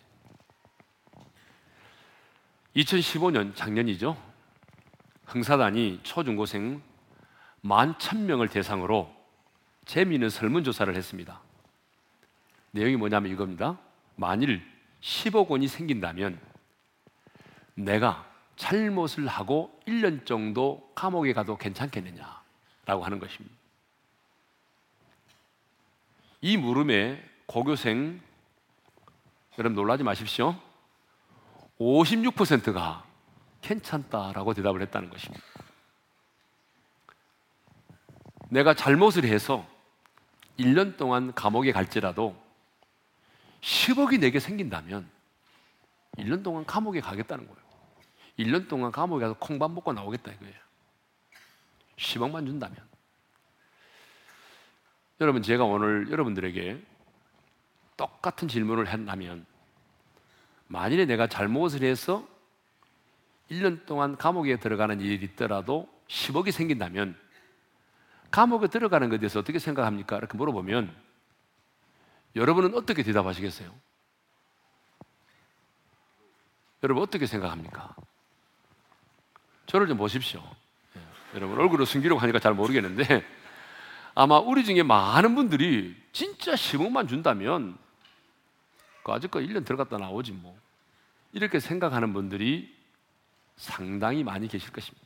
2015년 2.76 3.56
작년이죠. 3.56 4.18
흥사단이 5.26 6.02
초중고생 6.04 6.82
만 7.62 7.98
천명을 7.98 8.50
대상으로 8.50 9.14
재미있는 9.86 10.30
설문조사를 10.30 10.96
했습니다. 10.96 11.42
내용이 12.76 12.98
뭐냐면 12.98 13.32
이겁니다. 13.32 13.80
만일 14.18 14.62
10억 15.00 15.48
원이 15.48 15.70
생긴다면 15.70 16.38
내가 17.76 18.30
잘못을 18.58 19.28
하고 19.28 19.80
1년 19.88 20.26
정도 20.26 20.92
감옥에 20.94 21.32
가도 21.32 21.58
괜찮겠느냐라고 21.58 23.06
하는 23.06 23.20
것입니다. 23.20 23.56
이 26.42 26.58
물음에 26.58 27.24
고교생 27.46 28.22
여러분 29.58 29.74
놀라지 29.76 30.04
마십시오. 30.04 30.54
56%가 31.80 33.06
괜찮다라고 33.62 34.54
대답을 34.54 34.82
했다는 34.82 35.10
것입니다. 35.10 35.44
내가 38.50 38.74
잘못을 38.74 39.24
해서 39.24 39.66
1년 40.60 40.98
동안 40.98 41.34
감옥에 41.34 41.72
갈지라도 41.72 42.45
10억이 43.66 44.20
내게 44.20 44.40
생긴다면 44.40 45.10
1년 46.18 46.44
동안 46.44 46.66
감옥에 46.66 47.02
가겠다는 47.02 47.46
거예요. 47.48 47.60
1년 48.38 48.68
동안 48.68 48.92
감옥에 48.92 49.22
가서 49.22 49.36
콩밥 49.40 49.72
먹고 49.72 49.92
나오겠다 49.92 50.32
이거예요. 50.32 50.54
10억만 51.98 52.46
준다면. 52.46 52.78
여러분, 55.22 55.42
제가 55.42 55.64
오늘 55.64 56.12
여러분들에게 56.12 56.80
똑같은 57.98 58.48
질문을 58.48 58.86
한다면, 58.86 59.46
만일에 60.68 61.06
내가 61.06 61.28
잘못을 61.28 61.84
해서 61.84 62.28
1년 63.50 63.86
동안 63.86 64.18
감옥에 64.18 64.58
들어가는 64.58 65.00
일이 65.00 65.26
있더라도 65.26 65.90
10억이 66.08 66.52
생긴다면, 66.52 67.18
감옥에 68.30 68.68
들어가는 68.68 69.10
것에 69.10 69.20
대해서 69.20 69.40
어떻게 69.40 69.58
생각합니까? 69.58 70.18
이렇게 70.18 70.38
물어보면, 70.38 71.05
여러분은 72.36 72.76
어떻게 72.76 73.04
대답하시겠어요? 73.04 73.74
여러분 76.84 77.04
어떻게 77.04 77.26
생각합니까? 77.26 77.96
저를 79.66 79.88
좀 79.88 79.98
보십시오. 79.98 80.44
예, 80.96 81.02
여러분 81.36 81.58
얼굴을 81.60 81.86
숨기려고 81.86 82.22
하니까 82.22 82.40
잘 82.40 82.54
모르겠는데 82.54 83.26
아마 84.14 84.38
우리 84.38 84.64
중에 84.64 84.84
많은 84.84 85.36
분들이 85.36 85.96
진짜 86.12 86.54
10억만 86.54 87.08
준다면 87.08 87.78
그 89.04 89.12
아직까 89.12 89.40
1년 89.40 89.66
들어갔다 89.66 89.98
나오지 89.98 90.32
뭐 90.34 90.58
이렇게 91.32 91.60
생각하는 91.60 92.14
분들이 92.14 92.74
상당히 93.56 94.24
많이 94.24 94.48
계실 94.48 94.72
것입니다. 94.72 95.05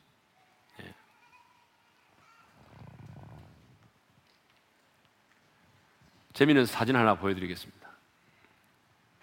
재미있는 6.40 6.66
사진 6.66 6.96
하나 6.96 7.16
보여드리겠습니다. 7.16 7.90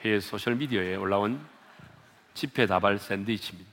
해외 0.00 0.20
소셜미디어에 0.20 0.96
올라온 0.96 1.42
집회 2.34 2.66
다발 2.66 2.98
샌드위치입니다. 2.98 3.70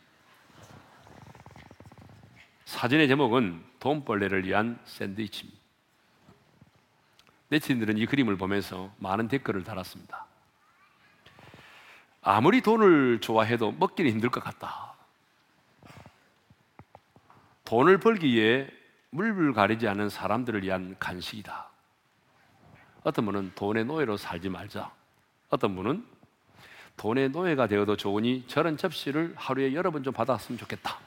사진의 2.64 3.10
제목은 3.10 3.62
돈벌레를 3.82 4.46
위한 4.46 4.80
샌드위치입니다. 4.86 5.60
네티즌들은 7.50 7.98
이 7.98 8.06
그림을 8.06 8.38
보면서 8.38 8.94
많은 9.00 9.28
댓글을 9.28 9.66
달았습니다. 9.66 10.26
아무리 12.22 12.62
돈을 12.62 13.20
좋아해도 13.20 13.74
먹기는 13.74 14.10
힘들 14.10 14.30
것 14.30 14.42
같다. 14.42 14.94
돈을 17.66 17.98
벌기 17.98 18.28
위해 18.28 18.70
물불 19.10 19.52
가리지 19.52 19.86
않은 19.90 20.08
사람들을 20.08 20.64
위한 20.64 20.96
간식이다. 20.98 21.73
어떤 23.04 23.26
분은 23.26 23.52
돈의 23.56 23.86
노예로 23.86 24.18
살지 24.18 24.50
말자. 24.50 24.92
어떤 25.50 25.76
분은 25.76 26.06
돈의 26.98 27.30
노예가 27.30 27.68
되어도 27.68 27.98
좋으니 27.98 28.46
저런 28.48 28.78
접시를 28.78 29.34
하루에 29.36 29.74
여러 29.74 29.92
번 29.92 30.04
좀 30.04 30.13
받았으면 30.13 30.58
좋겠다. 30.60 30.98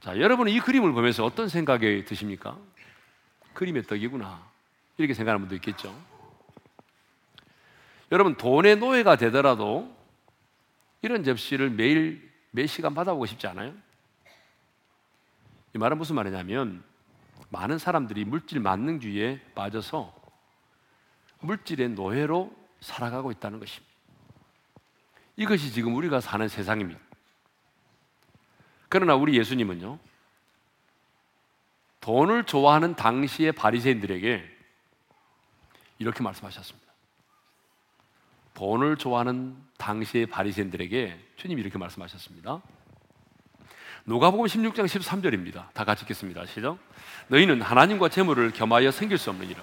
자, 0.00 0.18
여러분은 0.18 0.52
이 0.52 0.60
그림을 0.60 0.92
보면서 0.92 1.24
어떤 1.24 1.48
생각이 1.48 2.04
드십니까? 2.04 2.56
그림의 3.54 3.84
떡이구나. 3.84 4.46
이렇게 4.96 5.14
생각하는 5.14 5.40
분도 5.40 5.54
있겠죠. 5.56 5.94
여러분, 8.10 8.36
돈의 8.36 8.76
노예가 8.76 9.16
되더라도 9.16 9.94
이런 11.02 11.24
접시를 11.24 11.70
매일 11.70 12.30
몇 12.50 12.66
시간 12.66 12.94
받아보고 12.94 13.26
싶지 13.26 13.46
않아요? 13.48 13.74
이 15.74 15.78
말은 15.78 15.98
무슨 15.98 16.16
말이냐면 16.16 16.82
많은 17.50 17.78
사람들이 17.78 18.24
물질 18.24 18.60
만능주의에 18.60 19.40
빠져서 19.54 20.14
물질의 21.40 21.90
노예로 21.90 22.54
살아가고 22.80 23.30
있다는 23.32 23.58
것입니다. 23.58 23.88
이것이 25.36 25.72
지금 25.72 25.94
우리가 25.94 26.20
사는 26.20 26.46
세상입니다. 26.48 27.00
그러나 28.88 29.14
우리 29.14 29.38
예수님은요. 29.38 29.98
돈을 32.00 32.44
좋아하는 32.44 32.96
당시의 32.96 33.52
바리새인들에게 33.52 34.56
이렇게 35.98 36.22
말씀하셨습니다. 36.22 36.88
돈을 38.54 38.96
좋아하는 38.96 39.56
당시의 39.76 40.26
바리새인들에게 40.26 41.32
주님이 41.36 41.60
이렇게 41.60 41.78
말씀하셨습니다. 41.78 42.62
누가복음 44.08 44.46
16장 44.46 44.86
13절입니다. 44.86 45.70
다 45.74 45.84
같이 45.84 46.04
읽겠습니다. 46.04 46.46
시작. 46.46 46.78
너희는 47.26 47.60
하나님과 47.60 48.08
재물을 48.08 48.50
겸하여 48.52 48.90
생길 48.90 49.18
수 49.18 49.28
없느니라. 49.28 49.62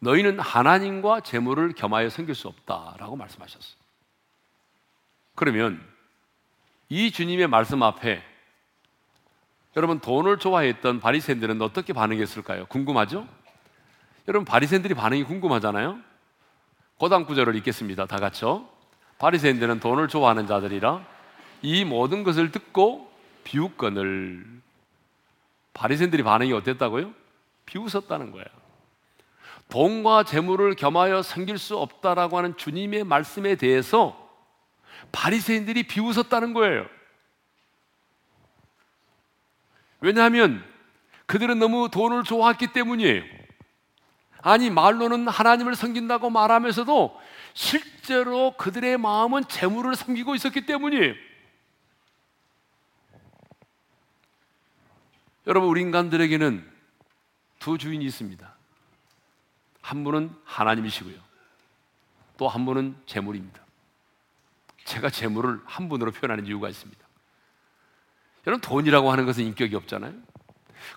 너희는 0.00 0.40
하나님과 0.40 1.20
재물을 1.20 1.72
겸하여 1.74 2.10
생길 2.10 2.34
수 2.34 2.48
없다라고 2.48 3.14
말씀하셨어요. 3.14 3.76
그러면 5.36 5.80
이 6.88 7.12
주님의 7.12 7.46
말씀 7.46 7.84
앞에 7.84 8.24
여러분 9.76 10.00
돈을 10.00 10.38
좋아했던 10.38 10.98
바리새인들은 10.98 11.62
어떻게 11.62 11.92
반응했을까요? 11.92 12.66
궁금하죠? 12.66 13.28
여러분 14.26 14.44
바리새인들이 14.44 14.94
반응이 14.94 15.22
궁금하잖아요. 15.22 16.00
고단 16.98 17.26
구절을 17.26 17.54
읽겠습니다. 17.54 18.06
다 18.06 18.16
같이요. 18.16 18.75
바리새인들은 19.18 19.80
돈을 19.80 20.08
좋아하는 20.08 20.46
자들이라 20.46 21.04
이 21.62 21.84
모든 21.84 22.22
것을 22.22 22.52
듣고 22.52 23.10
비웃건을 23.44 24.44
바리새인들이 25.72 26.22
반응이 26.22 26.52
어땠다고요? 26.52 27.12
비웃었다는 27.66 28.32
거예요. 28.32 28.46
돈과 29.68 30.24
재물을 30.24 30.74
겸하여 30.74 31.22
섬길 31.22 31.58
수 31.58 31.76
없다라고 31.76 32.38
하는 32.38 32.56
주님의 32.56 33.04
말씀에 33.04 33.56
대해서 33.56 34.30
바리새인들이 35.12 35.84
비웃었다는 35.84 36.54
거예요. 36.54 36.86
왜냐하면 40.00 40.62
그들은 41.26 41.58
너무 41.58 41.90
돈을 41.90 42.22
좋아했기 42.22 42.68
때문이에요. 42.68 43.22
아니 44.42 44.70
말로는 44.70 45.26
하나님을 45.26 45.74
섬긴다고 45.74 46.30
말하면서도 46.30 47.20
실제로 47.56 48.54
그들의 48.58 48.98
마음은 48.98 49.48
재물을 49.48 49.96
섬기고 49.96 50.34
있었기 50.34 50.66
때문이에요. 50.66 51.14
여러분 55.46 55.70
우리 55.70 55.80
인간들에게는 55.80 56.70
두 57.58 57.78
주인이 57.78 58.04
있습니다. 58.04 58.54
한 59.80 60.04
분은 60.04 60.36
하나님이시고요. 60.44 61.16
또 62.36 62.48
한 62.48 62.66
분은 62.66 62.94
재물입니다. 63.06 63.62
제가 64.84 65.08
재물을 65.08 65.58
한 65.64 65.88
분으로 65.88 66.12
표현하는 66.12 66.46
이유가 66.46 66.68
있습니다. 66.68 67.02
여러분 68.46 68.60
돈이라고 68.60 69.10
하는 69.10 69.24
것은 69.24 69.44
인격이 69.44 69.74
없잖아요. 69.76 70.12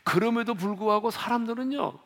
그럼에도 0.04 0.56
불구하고 0.56 1.10
사람들은요. 1.10 1.98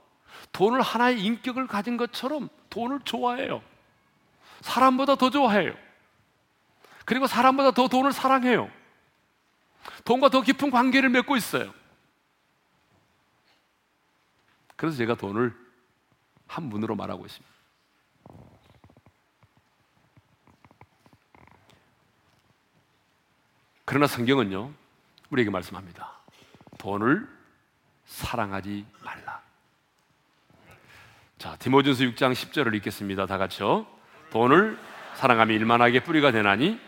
돈을 0.51 0.81
하나의 0.83 1.23
인격을 1.23 1.65
가진 1.65 1.97
것처럼 1.97 2.49
돈을 2.69 2.99
좋아해요. 3.03 3.63
사람보다 4.63 5.15
더 5.15 5.29
좋아해요. 5.29 5.75
그리고 7.05 7.27
사람보다 7.27 7.71
더 7.71 7.89
돈을 7.89 8.13
사랑해요. 8.13 8.71
돈과 10.05 10.29
더 10.29 10.41
깊은 10.41 10.71
관계를 10.71 11.09
맺고 11.09 11.35
있어요. 11.35 11.73
그래서 14.77 14.97
제가 14.97 15.15
돈을 15.15 15.53
한 16.47 16.63
문으로 16.63 16.95
말하고 16.95 17.25
있습니다. 17.25 17.53
그러나 23.85 24.07
성경은요, 24.07 24.71
우리에게 25.29 25.51
말씀합니다. 25.51 26.09
돈을 26.77 27.27
사랑하지 28.05 28.85
말라. 29.03 29.41
자, 31.37 31.57
디모전서 31.57 32.05
6장 32.05 32.31
10절을 32.31 32.73
읽겠습니다. 32.75 33.25
다 33.25 33.37
같이요. 33.37 33.85
돈을 34.33 34.79
사랑하며 35.13 35.53
일만하게 35.53 35.99
뿌리가 35.99 36.31
되나니 36.31 36.79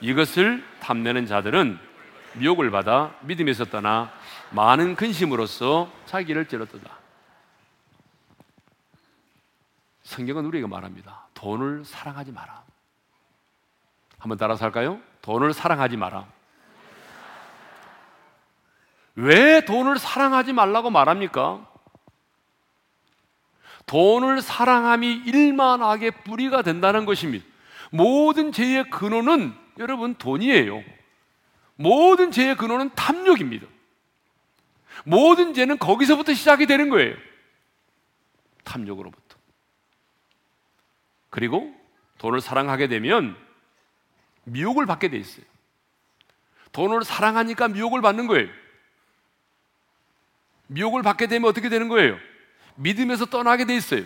이것을 0.00 0.64
탐내는 0.80 1.26
자들은 1.26 1.78
미혹을 2.34 2.72
받아 2.72 3.14
믿음에서 3.20 3.64
떠나 3.66 4.10
많은 4.50 4.96
근심으로써 4.96 5.90
자기를 6.06 6.46
찌렀다. 6.46 6.98
성경은 10.02 10.44
우리에게 10.46 10.66
말합니다. 10.66 11.28
돈을 11.34 11.84
사랑하지 11.84 12.32
마라. 12.32 12.64
한번 14.18 14.36
따라서 14.36 14.64
할까요? 14.64 14.98
돈을 15.22 15.52
사랑하지 15.52 15.96
마라. 15.96 16.26
왜 19.14 19.64
돈을 19.64 19.98
사랑하지 19.98 20.52
말라고 20.52 20.90
말합니까? 20.90 21.69
돈을 23.90 24.40
사랑함이 24.40 25.22
일만하게 25.26 26.12
뿌리가 26.12 26.62
된다는 26.62 27.06
것입니다. 27.06 27.44
모든 27.90 28.52
죄의 28.52 28.88
근원은 28.88 29.52
여러분 29.80 30.14
돈이에요. 30.14 30.80
모든 31.74 32.30
죄의 32.30 32.56
근원은 32.56 32.90
탐욕입니다. 32.94 33.66
모든 35.04 35.54
죄는 35.54 35.78
거기서부터 35.78 36.34
시작이 36.34 36.66
되는 36.66 36.88
거예요. 36.88 37.16
탐욕으로부터. 38.62 39.36
그리고 41.28 41.74
돈을 42.18 42.40
사랑하게 42.40 42.86
되면 42.86 43.36
미혹을 44.44 44.86
받게 44.86 45.08
돼 45.08 45.16
있어요. 45.16 45.44
돈을 46.70 47.02
사랑하니까 47.02 47.66
미혹을 47.66 48.02
받는 48.02 48.28
거예요. 48.28 48.48
미혹을 50.68 51.02
받게 51.02 51.26
되면 51.26 51.48
어떻게 51.48 51.68
되는 51.68 51.88
거예요? 51.88 52.29
믿음에서 52.80 53.26
떠나게 53.26 53.64
돼 53.64 53.76
있어요. 53.76 54.04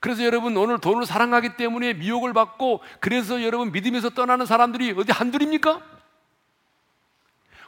그래서 0.00 0.24
여러분 0.24 0.56
오늘 0.56 0.78
돈을 0.78 1.06
사랑하기 1.06 1.56
때문에 1.56 1.94
미혹을 1.94 2.32
받고 2.32 2.82
그래서 3.00 3.42
여러분 3.42 3.72
믿음에서 3.72 4.10
떠나는 4.10 4.46
사람들이 4.46 4.92
어디 4.96 5.12
한둘입니까? 5.12 5.82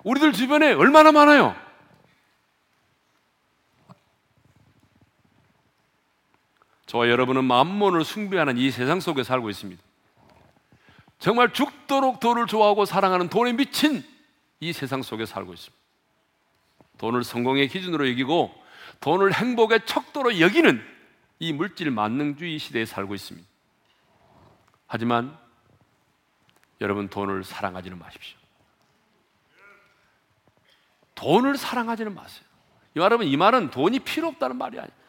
우리들 0.05 0.33
주변에 0.33 0.73
얼마나 0.73 1.13
많아요? 1.13 1.57
저와 6.87 7.09
여러분은 7.09 7.45
만몬을 7.45 8.05
숭배하는 8.05 8.59
이 8.59 8.71
세상 8.71 9.01
속에 9.01 9.25
살고 9.25 9.51
있습니다. 9.51 9.83
정말 11.19 11.53
죽도록 11.53 12.21
돈을 12.21 12.47
좋아하고 12.47 12.85
사랑하는 12.85 13.29
돈에 13.29 13.53
미친 13.53 14.05
이 14.61 14.73
세상 14.73 15.03
속에 15.03 15.27
살고 15.27 15.55
있습니다. 15.55 15.77
돈을 16.99 17.25
성공의 17.25 17.69
기준으로 17.69 18.09
여기고 18.09 18.66
돈을 19.01 19.33
행복의 19.33 19.87
척도로 19.87 20.41
여기는 20.41 20.83
이 21.39 21.53
물질 21.53 21.91
만능주의 21.91 22.59
시대에 22.59 22.85
살고 22.85 23.15
있습니다. 23.15 23.47
하지만 24.87 25.37
여러분 26.81 27.09
돈을 27.09 27.45
사랑하지는 27.45 27.99
마십시오. 27.99 28.39
돈을 31.15 31.57
사랑하지는 31.57 32.15
마세요. 32.15 32.45
여러분 32.97 33.27
이 33.27 33.37
말은 33.37 33.71
돈이 33.71 34.01
필요 34.01 34.29
없다는 34.29 34.57
말이 34.57 34.79
아니에요. 34.79 35.07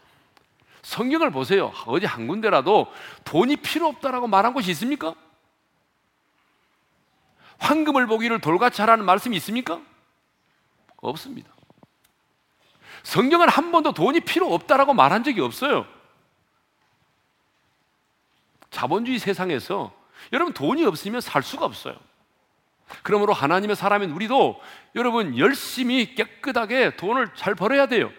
성경을 0.82 1.32
보세요. 1.32 1.74
어디 1.86 2.06
한 2.06 2.28
군데라도 2.28 2.92
돈이 3.26 3.58
필요 3.58 3.88
없다라고 3.88 4.28
말한 4.28 4.54
곳이 4.54 4.72
있습니까? 4.72 5.16
황금을 7.60 8.08
보기를 8.08 8.40
돌같이 8.40 8.82
하라는 8.82 9.04
말씀이 9.06 9.36
있습니까? 9.38 9.82
없습니다. 10.98 11.57
성경은 13.08 13.48
한 13.48 13.72
번도 13.72 13.94
돈이 13.94 14.20
필요 14.20 14.54
없다라고 14.54 14.94
말한 14.94 15.24
적이 15.24 15.40
없어요. 15.40 15.86
자본주의 18.70 19.18
세상에서 19.18 19.94
여러분 20.34 20.54
돈이 20.54 20.84
없으면 20.84 21.22
살 21.22 21.42
수가 21.42 21.64
없어요. 21.64 21.96
그러므로 23.04 23.32
하나님의 23.32 23.78
사람인 23.78 24.12
우리도 24.12 24.62
여러분 24.96 25.38
열심히 25.38 26.16
깨끗하게 26.16 26.98
돈을 26.98 27.30
잘 27.34 27.56
벌어야 27.56 27.86
돼요. 27.86 28.12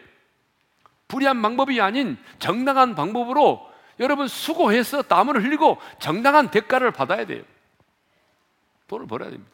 불의한 1.06 1.42
방법이 1.42 1.78
아닌 1.82 2.16
정당한 2.38 2.94
방법으로 2.94 3.70
여러분 4.00 4.26
수고해서 4.26 5.02
땀을 5.02 5.44
흘리고 5.44 5.78
정당한 5.98 6.50
대가를 6.50 6.92
받아야 6.92 7.26
돼요. 7.26 7.42
돈을 8.86 9.06
벌어야 9.06 9.28
됩니다. 9.28 9.52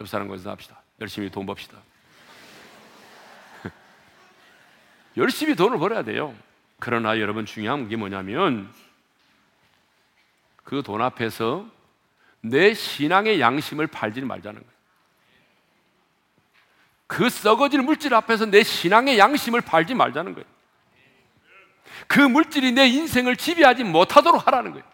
옆 0.00 0.08
사람과 0.08 0.34
인 0.34 0.48
합시다. 0.48 0.82
열심히 1.00 1.30
돈 1.30 1.46
법시다. 1.46 1.78
열심히 5.18 5.54
돈을 5.54 5.78
벌어야 5.78 6.02
돼요. 6.02 6.34
그러나 6.78 7.18
여러분 7.20 7.44
중요한 7.44 7.88
게 7.88 7.96
뭐냐면 7.96 8.72
그 10.64 10.82
돈 10.82 11.00
앞에서 11.02 11.66
내 12.40 12.74
신앙의 12.74 13.40
양심을 13.40 13.86
팔지 13.88 14.20
말자는 14.20 14.60
거예요. 14.60 14.78
그 17.06 17.30
썩어질 17.30 17.82
물질 17.82 18.14
앞에서 18.14 18.46
내 18.46 18.62
신앙의 18.62 19.18
양심을 19.18 19.62
팔지 19.62 19.94
말자는 19.94 20.34
거예요. 20.34 20.46
그 22.06 22.20
물질이 22.20 22.72
내 22.72 22.86
인생을 22.86 23.36
지배하지 23.36 23.84
못하도록 23.84 24.46
하라는 24.46 24.72
거예요. 24.72 24.84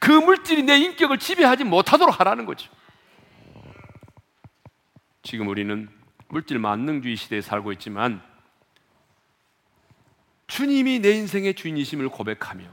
그 0.00 0.10
물질이 0.10 0.62
내 0.62 0.78
인격을 0.78 1.18
지배하지 1.18 1.64
못하도록 1.64 2.18
하라는 2.18 2.46
거죠. 2.46 2.72
지금 5.22 5.46
우리는 5.48 5.88
물질 6.28 6.58
만능주의 6.58 7.16
시대에 7.16 7.40
살고 7.40 7.72
있지만 7.72 8.22
주님이 10.46 11.00
내 11.00 11.10
인생의 11.12 11.54
주인이심을 11.54 12.08
고백하며 12.08 12.64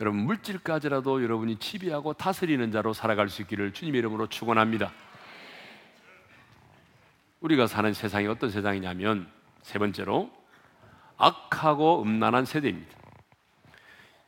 여러분 0.00 0.20
물질까지라도 0.22 1.22
여러분이 1.22 1.58
지배하고 1.58 2.14
다스리는 2.14 2.72
자로 2.72 2.92
살아갈 2.92 3.28
수 3.28 3.42
있기를 3.42 3.72
주님의 3.72 4.00
이름으로 4.00 4.26
축원합니다. 4.26 4.92
우리가 7.40 7.66
사는 7.66 7.92
세상이 7.92 8.26
어떤 8.26 8.50
세상이냐면 8.50 9.28
세 9.62 9.78
번째로 9.78 10.30
악하고 11.18 12.02
음란한 12.02 12.44
세대입니다. 12.44 12.96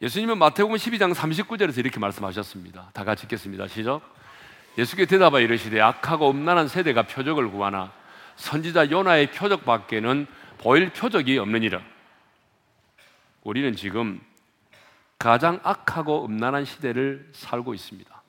예수님은 0.02 0.38
마태복음 0.38 0.76
12장 0.76 1.14
39절에서 1.14 1.78
이렇게 1.78 1.98
말씀하셨습니다. 1.98 2.90
다 2.92 3.04
같이 3.04 3.24
읽겠습니다. 3.24 3.66
시작. 3.66 4.00
예수께 4.76 5.07
대답하 5.07 5.40
이르시되 5.40 5.80
악하고 5.80 6.30
음란한 6.30 6.68
세대가 6.68 7.02
표적을 7.02 7.50
구하나 7.50 7.92
선지자 8.37 8.90
요나의 8.90 9.30
표적밖에는 9.33 10.26
보일 10.64 10.90
표적이 10.90 11.37
없느니라. 11.37 11.83
우리는 13.42 13.77
지금 13.77 14.18
가장 15.18 15.61
악하고 15.62 16.24
음란한 16.24 16.64
시대를 16.64 17.29
살고 17.35 17.74
있습니다. 17.74 18.22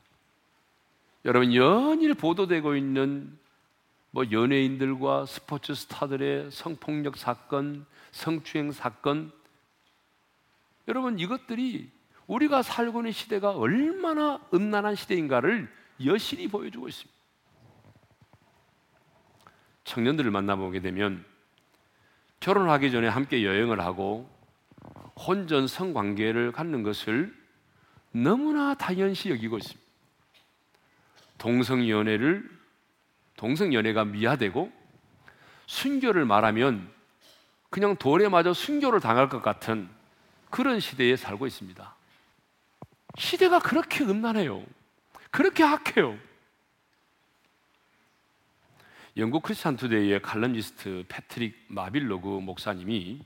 여러분 1.24 1.56
연일 1.56 2.13
보도되고 2.13 2.76
있는 2.76 3.39
뭐 4.12 4.26
연예인들과 4.30 5.26
스포츠 5.28 5.74
스타들의 5.74 6.52
성폭력 6.52 7.15
사건, 7.15 7.86
성추행 8.12 8.74
사건 8.74 9.32
여러분 10.89 11.17
이것들이 11.17 11.89
우리가 12.28 12.63
살고 12.63 13.00
있는 13.00 13.12
시대가 13.13 13.52
얼마나 13.52 14.41
음란한 14.54 14.95
시대인가를 14.95 15.74
여실히 16.04 16.50
보여주고 16.50 16.89
있습니다. 16.89 17.15
청년들을 19.86 20.30
만나보게 20.32 20.82
되면 20.82 21.24
결혼하기 22.45 22.91
전에 22.91 23.08
함께 23.08 23.43
여행을 23.43 23.79
하고 23.79 24.29
혼전 25.15 25.67
성관계를 25.67 26.51
갖는 26.51 26.84
것을 26.84 27.36
너무나 28.12 28.75
당연시 28.75 29.31
여기고 29.31 29.58
있습니다. 29.58 29.84
동성연애를 31.39 32.47
동성연애가 33.36 34.05
미화되고 34.05 34.71
순교를 35.65 36.25
말하면 36.25 36.88
그냥 37.71 37.95
돌에 37.95 38.29
맞아 38.29 38.53
순교를 38.53 38.99
당할 38.99 39.27
것 39.27 39.41
같은 39.41 39.89
그런 40.51 40.79
시대에 40.79 41.15
살고 41.15 41.47
있습니다. 41.47 41.95
시대가 43.17 43.58
그렇게 43.58 44.03
음란해요. 44.03 44.63
그렇게 45.31 45.63
악해요. 45.63 46.15
영국 49.17 49.43
크리스찬 49.43 49.78
투데이의 49.78 50.21
칼럼니스트 50.21 51.06
패트릭 51.08 51.67
마빌로그 51.69 52.28
목사님이 52.28 53.21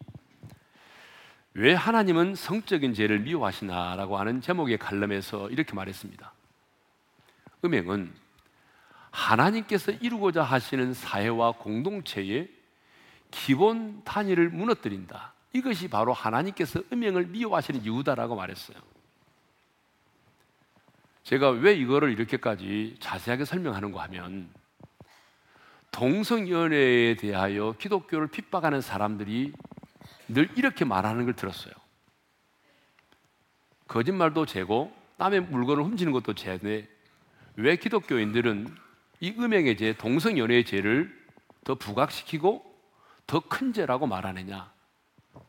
왜 1.55 1.73
하나님은 1.73 2.35
성적인 2.35 2.93
죄를 2.93 3.19
미워하시나라고 3.21 4.19
하는 4.19 4.39
제목의 4.39 4.77
칼럼에서 4.77 5.49
이렇게 5.49 5.73
말했습니다. 5.73 6.31
음행은 7.65 8.13
하나님께서 9.09 9.91
이루고자 9.91 10.43
하시는 10.43 10.93
사회와 10.93 11.53
공동체의 11.53 12.51
기본 13.31 14.03
단위를 14.03 14.49
무너뜨린다. 14.49 15.33
이것이 15.53 15.87
바로 15.87 16.13
하나님께서 16.13 16.83
음행을 16.93 17.25
미워하시는 17.25 17.81
이유다라고 17.81 18.35
말했어요. 18.35 18.77
제가 21.23 21.49
왜 21.49 21.73
이거를 21.73 22.11
이렇게까지 22.11 22.97
자세하게 22.99 23.45
설명하는가 23.45 24.03
하면 24.03 24.58
동성연애에 25.91 27.15
대하여 27.15 27.73
기독교를 27.73 28.27
핍박하는 28.27 28.81
사람들이 28.81 29.53
늘 30.27 30.49
이렇게 30.55 30.85
말하는 30.85 31.25
걸 31.25 31.33
들었어요. 31.35 31.73
거짓말도 33.87 34.45
죄고 34.45 34.93
남의 35.17 35.41
물건을 35.41 35.83
훔치는 35.83 36.11
것도 36.13 36.33
죄인데 36.35 36.87
왜 37.55 37.75
기독교인들은 37.75 38.67
이 39.21 39.31
음행의 39.37 39.77
죄, 39.77 39.93
동성연애의 39.93 40.65
죄를 40.65 41.13
더 41.63 41.75
부각시키고 41.75 42.65
더 43.27 43.41
큰 43.41 43.73
죄라고 43.73 44.07
말하느냐? 44.07 44.71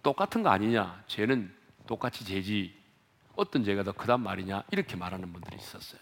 똑같은 0.02 0.42
거 0.42 0.50
아니냐? 0.50 1.02
죄는 1.06 1.54
똑같이 1.86 2.24
죄지. 2.24 2.74
어떤 3.36 3.64
죄가 3.64 3.84
더 3.84 3.92
크단 3.92 4.20
말이냐? 4.20 4.64
이렇게 4.70 4.96
말하는 4.96 5.32
분들이 5.32 5.56
있었어요. 5.56 6.00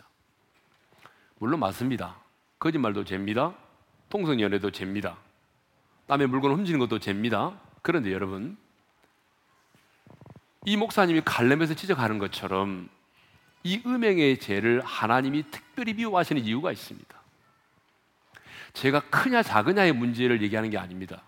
물론 1.38 1.60
맞습니다. 1.60 2.16
거짓말도 2.58 3.04
죄입니다. 3.04 3.54
동성연애도 4.08 4.70
죄입니다. 4.70 5.16
남의 6.06 6.26
물건 6.28 6.52
훔치는 6.52 6.78
것도 6.80 6.98
죄입니다. 6.98 7.58
그런데 7.82 8.12
여러분, 8.12 8.56
이 10.64 10.76
목사님이 10.76 11.22
갈렘에서 11.24 11.74
지적하는 11.74 12.18
것처럼 12.18 12.88
이 13.64 13.80
음행의 13.84 14.38
죄를 14.38 14.80
하나님이 14.82 15.44
특별히 15.50 15.94
미워하시는 15.94 16.42
이유가 16.44 16.72
있습니다. 16.72 17.18
제가 18.72 19.00
크냐 19.10 19.42
작으냐의 19.42 19.92
문제를 19.92 20.42
얘기하는 20.42 20.70
게 20.70 20.78
아닙니다. 20.78 21.22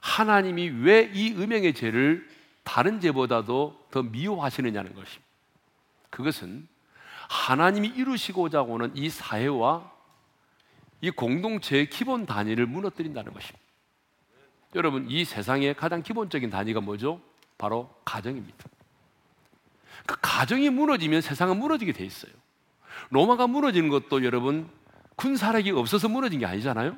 하나님이 0.00 0.68
왜 0.68 1.10
이 1.12 1.34
음행의 1.34 1.74
죄를 1.74 2.28
다른 2.64 3.00
죄보다도 3.00 3.88
더 3.90 4.02
미워하시느냐는 4.02 4.94
것입니다. 4.94 5.30
그것은 6.08 6.68
하나님이 7.28 7.88
이루시고자 7.88 8.62
하는 8.62 8.90
이 8.96 9.08
사회와 9.08 9.90
이 11.00 11.10
공동체의 11.10 11.88
기본 11.90 12.26
단위를 12.26 12.66
무너뜨린다는 12.66 13.32
것입니다. 13.32 13.60
여러분, 14.74 15.06
이 15.10 15.24
세상의 15.24 15.74
가장 15.74 16.02
기본적인 16.02 16.50
단위가 16.50 16.80
뭐죠? 16.80 17.20
바로 17.58 17.94
가정입니다. 18.04 18.64
그 20.06 20.16
가정이 20.20 20.70
무너지면 20.70 21.20
세상은 21.20 21.58
무너지게 21.58 21.92
돼 21.92 22.04
있어요. 22.04 22.32
로마가 23.10 23.46
무너지는 23.46 23.88
것도 23.88 24.24
여러분 24.24 24.68
군사력이 25.16 25.70
없어서 25.72 26.08
무너진 26.08 26.38
게 26.38 26.46
아니잖아요. 26.46 26.96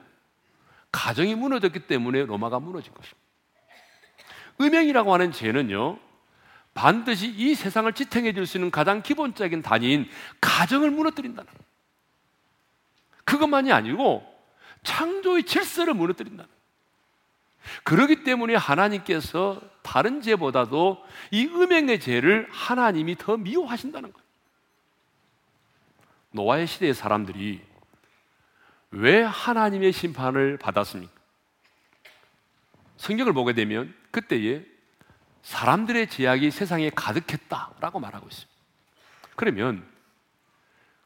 가정이 0.92 1.34
무너졌기 1.34 1.86
때문에 1.86 2.24
로마가 2.26 2.60
무너진 2.60 2.92
것입니다. 2.92 3.20
음행이라고 4.60 5.12
하는 5.12 5.32
죄는요, 5.32 5.98
반드시 6.74 7.28
이 7.28 7.54
세상을 7.54 7.92
지탱해 7.92 8.32
줄 8.34 8.46
수 8.46 8.58
있는 8.58 8.70
가장 8.70 9.02
기본적인 9.02 9.62
단위인 9.62 10.08
가정을 10.40 10.90
무너뜨린다는 10.90 11.50
거예요. 11.50 11.71
그것만이 13.24 13.72
아니고 13.72 14.26
창조의 14.82 15.44
질서를 15.44 15.94
무너뜨린다는 15.94 16.44
거예요. 16.44 16.62
그러기 17.84 18.24
때문에 18.24 18.54
하나님께서 18.56 19.60
다른 19.82 20.20
죄보다도 20.20 21.04
이 21.30 21.46
음행의 21.46 22.00
죄를 22.00 22.48
하나님이 22.50 23.16
더 23.16 23.36
미워하신다는 23.36 24.12
거예요. 24.12 24.22
노아의 26.32 26.66
시대의 26.66 26.94
사람들이 26.94 27.60
왜 28.90 29.22
하나님의 29.22 29.92
심판을 29.92 30.58
받았습니까? 30.58 31.12
성경을 32.96 33.32
보게 33.32 33.52
되면 33.52 33.94
그때에 34.10 34.64
사람들의 35.42 36.08
제약이 36.08 36.50
세상에 36.50 36.90
가득했다라고 36.90 38.00
말하고 38.00 38.28
있습니다. 38.28 38.52
그러면 39.34 39.91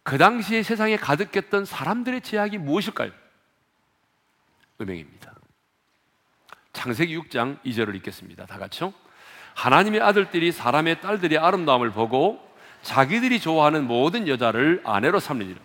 그 0.07 0.19
당시에 0.19 0.63
세상에 0.63 0.97
가득했던 0.97 1.65
사람들의 1.65 2.21
제약이 2.21 2.59
무엇일까요? 2.59 3.11
음행입니다. 4.81 5.35
창세기 6.73 7.19
6장 7.19 7.61
2절을 7.65 7.97
읽겠습니다. 7.97 8.47
다 8.47 8.57
같이요. 8.57 8.95
하나님의 9.57 10.01
아들들이 10.01 10.53
사람의 10.53 11.01
딸들의 11.01 11.37
아름다움을 11.39 11.91
보고 11.91 12.41
자기들이 12.83 13.41
좋아하는 13.41 13.89
모든 13.89 14.29
여자를 14.29 14.81
아내로 14.85 15.19
삼느니라. 15.19 15.59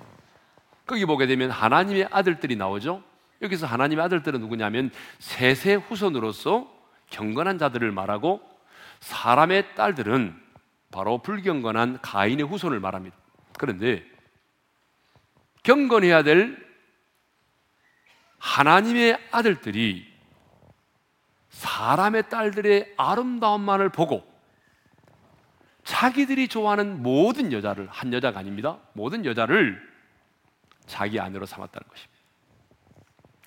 거기 0.88 1.06
보게 1.06 1.28
되면 1.28 1.52
하나님의 1.52 2.08
아들들이 2.10 2.56
나오죠. 2.56 3.04
여기서 3.44 3.68
하나님의 3.68 4.04
아들들은 4.06 4.40
누구냐면 4.40 4.90
세세 5.20 5.76
후손으로서 5.76 6.68
경건한 7.12 7.60
자들을 7.60 7.92
말하고 7.92 8.42
사람의 9.02 9.76
딸들은 9.76 10.36
바로 10.90 11.20
불경건한 11.20 12.00
가인의 12.02 12.48
후손을 12.48 12.80
말합니다. 12.80 13.16
그런데 13.60 14.10
경건해야 15.64 16.24
될 16.24 16.58
하나님의 18.40 19.20
아들들이 19.32 20.12
사람의 21.50 22.30
딸들의 22.30 22.96
아름다움만을 22.98 23.90
보고 23.90 24.24
자기들이 25.84 26.48
좋아하는 26.48 27.04
모든 27.04 27.52
여자를 27.52 27.88
한 27.90 28.14
여자가 28.14 28.40
아닙니다. 28.40 28.80
모든 28.94 29.26
여자를 29.26 29.82
자기 30.86 31.20
아내로 31.20 31.46
삼았다는 31.46 31.88
것입니다. 31.88 32.22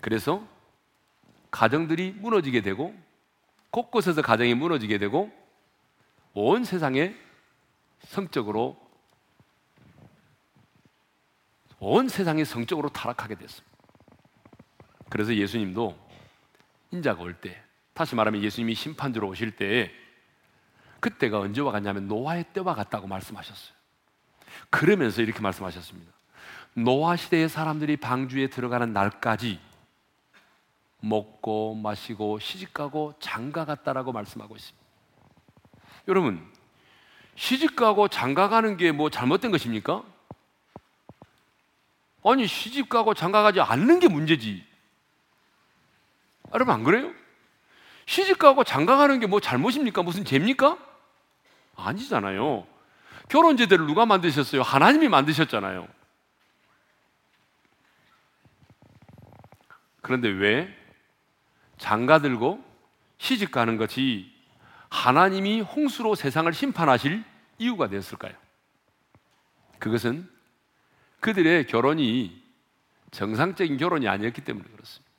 그래서 0.00 0.46
가정들이 1.50 2.12
무너지게 2.12 2.60
되고 2.60 2.94
곳곳에서 3.70 4.22
가정이 4.22 4.54
무너지게 4.54 4.98
되고 4.98 5.32
온 6.34 6.64
세상에 6.64 7.14
성적으로 8.00 8.76
온 11.86 12.08
세상이 12.08 12.44
성적으로 12.46 12.88
타락하게 12.88 13.34
됐습니다. 13.34 13.76
그래서 15.10 15.34
예수님도 15.34 15.96
인자가 16.90 17.22
올 17.22 17.34
때, 17.34 17.62
다시 17.92 18.14
말하면 18.14 18.42
예수님이 18.42 18.74
심판주로 18.74 19.28
오실 19.28 19.54
때, 19.56 19.92
그때가 21.00 21.38
언제와 21.40 21.72
같냐면 21.72 22.08
노아의 22.08 22.46
때와 22.54 22.74
같다고 22.74 23.06
말씀하셨어요. 23.06 23.74
그러면서 24.70 25.20
이렇게 25.20 25.40
말씀하셨습니다. 25.40 26.10
노아 26.72 27.16
시대의 27.16 27.50
사람들이 27.50 27.98
방주에 27.98 28.48
들어가는 28.48 28.92
날까지 28.92 29.60
먹고 31.00 31.74
마시고 31.74 32.38
시집가고 32.38 33.14
장가갔다라고 33.20 34.12
말씀하고 34.12 34.56
있습니다. 34.56 34.84
여러분, 36.08 36.50
시집가고 37.36 38.08
장가가는 38.08 38.78
게 38.78 38.92
뭐 38.92 39.10
잘못된 39.10 39.50
것입니까? 39.50 40.13
아니, 42.24 42.46
시집 42.46 42.88
가고 42.88 43.14
장가 43.14 43.42
가지 43.42 43.60
않는 43.60 44.00
게 44.00 44.08
문제지. 44.08 44.66
여러분, 46.52 46.74
안 46.74 46.84
그래요? 46.84 47.12
시집 48.06 48.38
가고 48.38 48.64
장가 48.64 48.96
가는 48.96 49.18
게 49.20 49.26
뭐 49.26 49.40
잘못입니까? 49.40 50.02
무슨 50.02 50.24
죄입니까? 50.24 50.78
아니잖아요. 51.76 52.66
결혼 53.28 53.56
제대를 53.56 53.86
누가 53.86 54.06
만드셨어요? 54.06 54.62
하나님이 54.62 55.08
만드셨잖아요. 55.08 55.88
그런데 60.02 60.28
왜 60.28 60.68
장가 61.78 62.18
들고 62.20 62.62
시집 63.18 63.50
가는 63.50 63.76
것이 63.78 64.30
하나님이 64.90 65.62
홍수로 65.62 66.14
세상을 66.14 66.52
심판하실 66.52 67.24
이유가 67.58 67.88
되었을까요? 67.88 68.34
그것은 69.78 70.30
그들의 71.24 71.68
결혼이 71.68 72.38
정상적인 73.10 73.78
결혼이 73.78 74.06
아니었기 74.06 74.42
때문에 74.42 74.68
그렇습니다. 74.70 75.10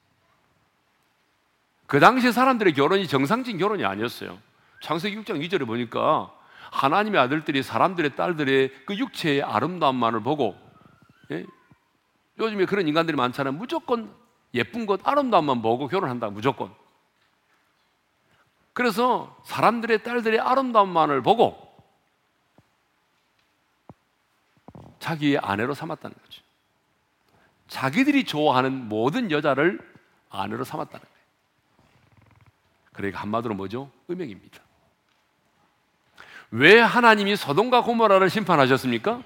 그 1.88 2.00
당시 2.00 2.32
사람들의 2.32 2.74
결혼이 2.74 3.08
정상적인 3.08 3.58
결혼이 3.58 3.84
아니었어요. 3.84 4.38
창세기 4.84 5.18
6장 5.18 5.44
2절에 5.44 5.66
보니까 5.66 6.32
하나님의 6.72 7.20
아들들이 7.20 7.64
사람들의 7.64 8.16
딸들의 8.16 8.86
그 8.86 8.96
육체의 8.96 9.42
아름다움만을 9.42 10.20
보고 10.20 10.56
예? 11.32 11.44
요즘에 12.38 12.68
그런 12.68 12.88
인간들이 12.88 13.18
많잖아요. 13.18 13.54
무조건 13.54 14.14
예쁜 14.54 14.86
것, 14.86 15.02
아름다움만 15.04 15.64
보고 15.64 15.88
결혼한다. 15.88 16.30
무조건. 16.30 16.72
그래서 18.74 19.36
사람들의 19.46 20.04
딸들의 20.04 20.40
아름다움만을 20.40 21.24
보고 21.24 21.65
자기의 25.06 25.38
아내로 25.38 25.76
삼았다는 25.76 26.16
거죠. 26.20 26.42
자기들이 27.68 28.24
좋아하는 28.24 28.90
모든 28.90 29.30
여자를 29.30 29.80
아내로 30.32 30.64
삼았다는 30.64 31.00
거예요. 31.00 31.26
그러니까 32.92 33.22
한마디로 33.22 33.54
뭐죠? 33.54 33.92
음행입니다. 34.10 34.60
왜 36.50 36.80
하나님이 36.80 37.36
소돔과 37.36 37.84
고모라를 37.84 38.32
심판하셨습니까? 38.32 39.22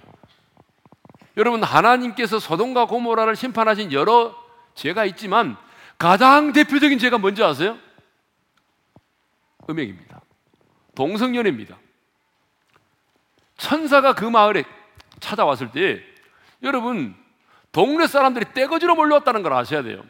여러분 1.38 1.63
하나님께서 1.63 2.39
소돔과 2.39 2.88
고모라를 2.88 3.38
심판하신 3.38 3.94
여러 3.94 4.36
죄가 4.76 5.06
있지만 5.06 5.56
가장 5.98 6.52
대표적인 6.52 7.00
죄가 7.00 7.20
뭔지 7.20 7.42
아세요? 7.42 7.78
음행입니다. 9.70 10.20
동성연애입니다. 10.96 11.78
천사가 13.56 14.13
그 14.13 14.26
마을에 14.26 14.65
찾아왔을 15.19 15.71
때 15.71 16.03
여러분 16.63 17.15
동네 17.71 18.08
사람들이 18.08 18.53
떼거지로 18.53 18.95
몰려왔다는 18.95 19.43
걸 19.43 19.53
아셔야 19.53 19.84
돼요. 19.84 20.03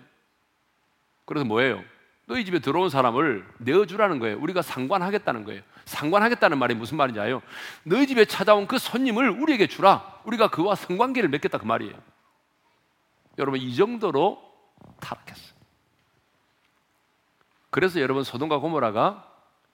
그래서 1.26 1.46
뭐예요? 1.46 1.84
너희 2.26 2.46
집에 2.46 2.60
들어온 2.60 2.90
사람을 2.90 3.46
내어주라는 3.58 4.20
거예요. 4.20 4.40
우리가 4.40 4.62
상관하겠다는 4.62 5.46
거예요. 5.46 5.64
상관하겠다는 5.86 6.60
말이 6.60 6.76
무슨 6.76 6.98
말인지 6.98 7.20
아요? 7.20 7.42
너희 7.84 8.06
집에 8.06 8.26
찾아온 8.26 8.68
그 8.68 8.78
손님을 8.78 9.30
우리에게 9.30 9.68
주라. 9.68 10.20
우리가 10.26 10.50
그와 10.50 10.76
성관계를 10.76 11.30
맺겠다 11.30 11.58
그 11.58 11.66
말이에요. 11.66 11.94
여러분 13.40 13.60
이 13.60 13.76
정도로 13.76 14.40
타락했어요. 15.00 15.58
그래서 17.72 18.00
여러분 18.00 18.24
소돔과 18.24 18.60
고모라가 18.60 19.26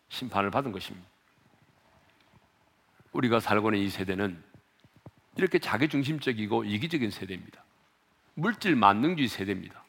심판을 0.09 0.49
받은 0.51 0.71
것입니다. 0.71 1.07
우리가 3.11 3.39
살고 3.39 3.73
있는 3.73 3.85
이 3.85 3.89
세대는 3.89 4.41
이렇게 5.37 5.59
자기중심적이고 5.59 6.63
이기적인 6.63 7.11
세대입니다. 7.11 7.63
물질 8.33 8.75
만능주의 8.75 9.27
세대입니다. 9.27 9.83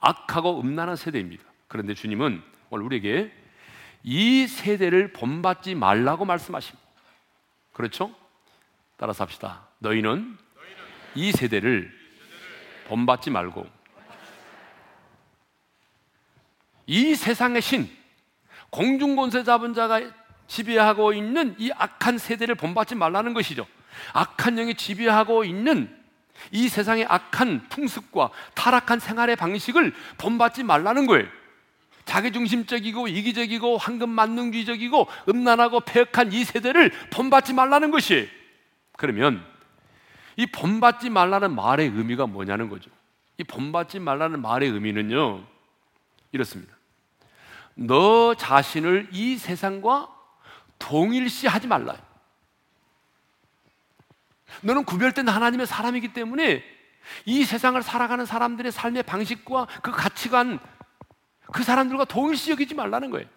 악하고 0.00 0.60
음란한 0.60 0.96
세대입니다. 0.96 1.44
그런데 1.68 1.94
주님은 1.94 2.42
오늘 2.70 2.84
우리에게 2.86 3.32
이 4.02 4.46
세대를 4.46 5.12
본받지 5.12 5.74
말라고 5.74 6.24
말씀하십니다. 6.24 6.82
그렇죠? 7.72 8.14
따라서 8.96 9.24
합시다. 9.24 9.68
너희는 9.78 10.36
이 11.14 11.32
세대를 11.32 11.92
본받지 12.88 13.30
말고 13.30 13.66
이 16.86 17.14
세상의 17.14 17.62
신, 17.62 17.88
공중권세 18.70 19.44
잡은 19.44 19.72
자가 19.72 20.00
지배하고 20.46 21.12
있는 21.12 21.54
이 21.58 21.70
악한 21.72 22.18
세대를 22.18 22.56
본받지 22.56 22.94
말라는 22.96 23.34
것이죠. 23.34 23.66
악한 24.12 24.56
영이 24.56 24.74
지배하고 24.74 25.44
있는 25.44 25.94
이 26.50 26.68
세상의 26.68 27.06
악한 27.08 27.68
풍습과 27.68 28.30
타락한 28.54 28.98
생활의 28.98 29.36
방식을 29.36 29.94
본받지 30.18 30.64
말라는 30.64 31.06
거예요. 31.06 31.26
자기중심적이고 32.04 33.08
이기적이고 33.08 33.78
황금 33.78 34.10
만능주의적이고 34.10 35.06
음란하고 35.28 35.80
폐역한 35.80 36.32
이 36.32 36.44
세대를 36.44 36.90
본받지 37.10 37.52
말라는 37.54 37.90
것이 37.90 38.28
그러면 38.96 39.44
이 40.36 40.46
본받지 40.46 41.10
말라는 41.10 41.54
말의 41.54 41.88
의미가 41.88 42.26
뭐냐는 42.26 42.68
거죠. 42.68 42.90
이 43.38 43.44
본받지 43.44 44.00
말라는 44.00 44.42
말의 44.42 44.70
의미는요 44.70 45.44
이렇습니다. 46.32 46.74
너 47.74 48.34
자신을 48.34 49.08
이 49.12 49.36
세상과 49.36 50.08
동일시하지 50.78 51.68
말라. 51.68 51.96
너는 54.60 54.84
구별된 54.84 55.28
하나님의 55.28 55.66
사람이기 55.66 56.12
때문에 56.12 56.62
이 57.24 57.44
세상을 57.44 57.80
살아가는 57.82 58.24
사람들의 58.24 58.70
삶의 58.70 59.02
방식과 59.04 59.66
그 59.82 59.90
가치관 59.90 60.58
그 61.52 61.62
사람들과 61.62 62.04
동일시 62.04 62.50
여기지 62.50 62.74
말라는 62.74 63.10
거예요. 63.10 63.28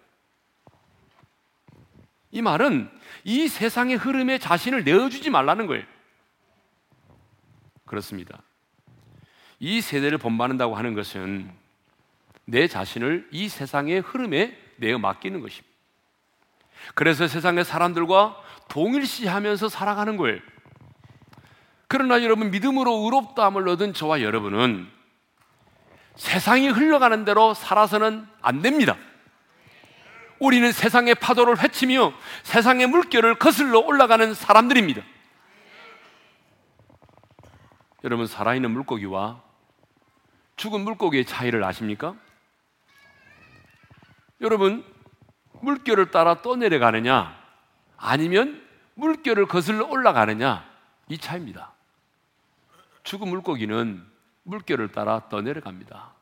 이 2.30 2.42
말은 2.42 2.90
이 3.24 3.48
세상의 3.48 3.96
흐름에 3.96 4.38
자신을 4.38 4.84
내어주지 4.84 5.30
말라는 5.30 5.66
거예요. 5.66 5.84
그렇습니다. 7.84 8.42
이 9.58 9.80
세대를 9.80 10.18
본받는다고 10.18 10.74
하는 10.74 10.94
것은 10.94 11.50
내 12.44 12.68
자신을 12.68 13.28
이 13.30 13.48
세상의 13.48 14.00
흐름에 14.00 14.56
내어 14.76 14.98
맡기는 14.98 15.40
것입니다. 15.40 15.74
그래서 16.94 17.26
세상의 17.26 17.64
사람들과 17.64 18.36
동일시하면서 18.68 19.68
살아가는 19.68 20.16
거예요. 20.16 20.40
그러나 21.88 22.22
여러분 22.22 22.50
믿음으로 22.50 23.04
의롭다함을 23.04 23.68
얻은 23.68 23.94
저와 23.94 24.22
여러분은 24.22 24.88
세상이 26.16 26.68
흘러가는 26.68 27.24
대로 27.24 27.54
살아서는 27.54 28.26
안 28.40 28.62
됩니다. 28.62 28.96
우리는 30.38 30.70
세상의 30.72 31.14
파도를 31.16 31.62
헤치며 31.62 32.12
세상의 32.42 32.88
물결을 32.88 33.38
거슬러 33.38 33.78
올라가는 33.80 34.34
사람들입니다. 34.34 35.02
여러분, 38.04 38.26
살아있는 38.26 38.70
물고기와 38.70 39.42
죽은 40.56 40.82
물고기의 40.82 41.24
차이를 41.24 41.64
아십니까? 41.64 42.14
여러분, 44.40 44.84
물결을 45.62 46.10
따라 46.10 46.42
떠내려가느냐, 46.42 47.36
아니면 47.96 48.62
물결을 48.94 49.46
거슬러 49.46 49.86
올라가느냐, 49.86 50.64
이 51.08 51.18
차이입니다. 51.18 51.75
죽은 53.06 53.28
물고기는 53.28 54.04
물결을 54.42 54.90
따라 54.90 55.28
떠내려갑니다. 55.28 56.12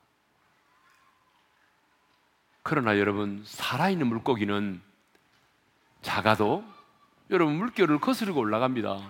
그러나 2.62 2.98
여러분, 2.98 3.42
살아있는 3.46 4.06
물고기는 4.06 4.82
작아도 6.02 6.62
여러분 7.30 7.56
물결을 7.56 8.00
거스르고 8.00 8.38
올라갑니다. 8.38 9.00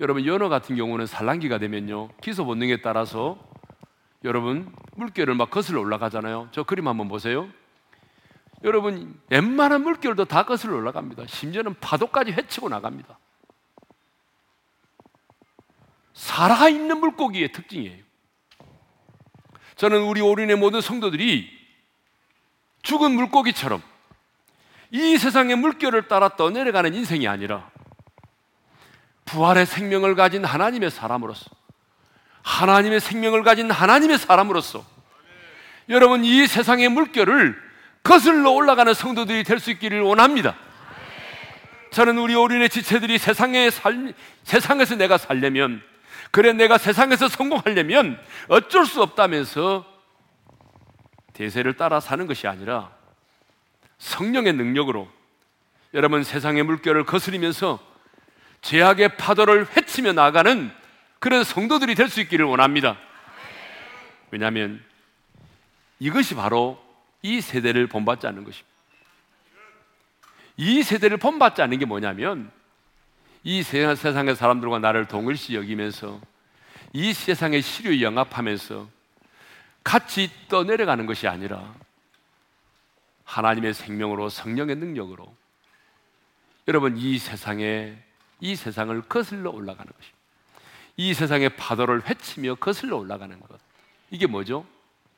여러분, 0.00 0.24
연어 0.24 0.48
같은 0.48 0.76
경우는 0.76 1.04
산란기가 1.04 1.58
되면요, 1.58 2.08
기소 2.22 2.46
본능에 2.46 2.80
따라서 2.80 3.38
여러분 4.24 4.74
물결을 4.96 5.34
막 5.34 5.50
거슬러 5.50 5.80
올라가잖아요. 5.80 6.48
저 6.52 6.64
그림 6.64 6.88
한번 6.88 7.08
보세요. 7.08 7.48
여러분 8.64 9.20
웬만한 9.28 9.82
물결도 9.82 10.24
다 10.24 10.44
거슬러 10.44 10.76
올라갑니다. 10.76 11.26
심지어는 11.26 11.74
파도까지 11.80 12.32
헤치고 12.32 12.70
나갑니다. 12.70 13.18
살아있는 16.16 16.98
물고기의 16.98 17.52
특징이에요. 17.52 18.02
저는 19.76 20.00
우리 20.02 20.22
오륜의 20.22 20.56
모든 20.56 20.80
성도들이 20.80 21.48
죽은 22.82 23.12
물고기처럼 23.12 23.82
이 24.90 25.18
세상의 25.18 25.56
물결을 25.56 26.08
따라 26.08 26.30
떠내려가는 26.30 26.94
인생이 26.94 27.28
아니라 27.28 27.70
부활의 29.26 29.66
생명을 29.66 30.14
가진 30.14 30.44
하나님의 30.44 30.90
사람으로서 30.90 31.50
하나님의 32.42 33.00
생명을 33.00 33.42
가진 33.42 33.70
하나님의 33.70 34.18
사람으로서 34.18 34.84
여러분 35.88 36.24
이 36.24 36.46
세상의 36.46 36.88
물결을 36.88 37.60
거슬러 38.02 38.52
올라가는 38.52 38.94
성도들이 38.94 39.44
될 39.44 39.58
수 39.58 39.70
있기를 39.72 40.00
원합니다. 40.00 40.56
저는 41.90 42.16
우리 42.18 42.34
오륜의 42.34 42.68
지체들이 42.68 43.18
세상의 43.18 43.70
삶, 43.70 44.12
세상에서 44.44 44.94
내가 44.94 45.18
살려면 45.18 45.82
그래 46.30 46.52
내가 46.52 46.78
세상에서 46.78 47.28
성공하려면 47.28 48.20
어쩔 48.48 48.86
수 48.86 49.02
없다면서 49.02 49.84
대세를 51.32 51.76
따라 51.76 52.00
사는 52.00 52.26
것이 52.26 52.46
아니라 52.46 52.90
성령의 53.98 54.52
능력으로 54.54 55.08
여러분 55.94 56.22
세상의 56.22 56.62
물결을 56.64 57.04
거스리면서 57.04 57.78
죄악의 58.62 59.16
파도를 59.16 59.66
헤치며 59.76 60.12
나가는 60.12 60.70
그런 61.18 61.44
성도들이 61.44 61.94
될 61.94 62.08
수 62.08 62.20
있기를 62.20 62.44
원합니다. 62.44 62.98
왜냐하면 64.30 64.84
이것이 65.98 66.34
바로 66.34 66.82
이 67.22 67.40
세대를 67.40 67.86
본받지 67.86 68.26
않는 68.26 68.44
것입니다. 68.44 68.68
이 70.56 70.82
세대를 70.82 71.16
본받지 71.18 71.62
않는 71.62 71.78
게 71.78 71.84
뭐냐면 71.84 72.50
이 73.46 73.62
세상의 73.62 74.34
사람들과 74.34 74.80
나를 74.80 75.06
동일시 75.06 75.54
여기면서 75.54 76.20
이 76.92 77.12
세상의 77.12 77.62
시류에 77.62 78.02
영합하면서 78.02 78.88
같이 79.84 80.28
떠내려가는 80.48 81.06
것이 81.06 81.28
아니라 81.28 81.72
하나님의 83.22 83.72
생명으로 83.72 84.30
성령의 84.30 84.74
능력으로 84.74 85.32
여러분 86.66 86.96
이 86.96 87.18
세상에 87.18 87.96
이 88.40 88.56
세상을 88.56 89.00
거슬러 89.02 89.50
올라가는 89.50 89.92
것입니다. 89.92 90.18
이 90.96 91.14
세상의 91.14 91.50
파도를 91.50 92.04
헤치며 92.04 92.56
거슬러 92.56 92.96
올라가는 92.96 93.38
것. 93.38 93.60
이게 94.10 94.26
뭐죠? 94.26 94.66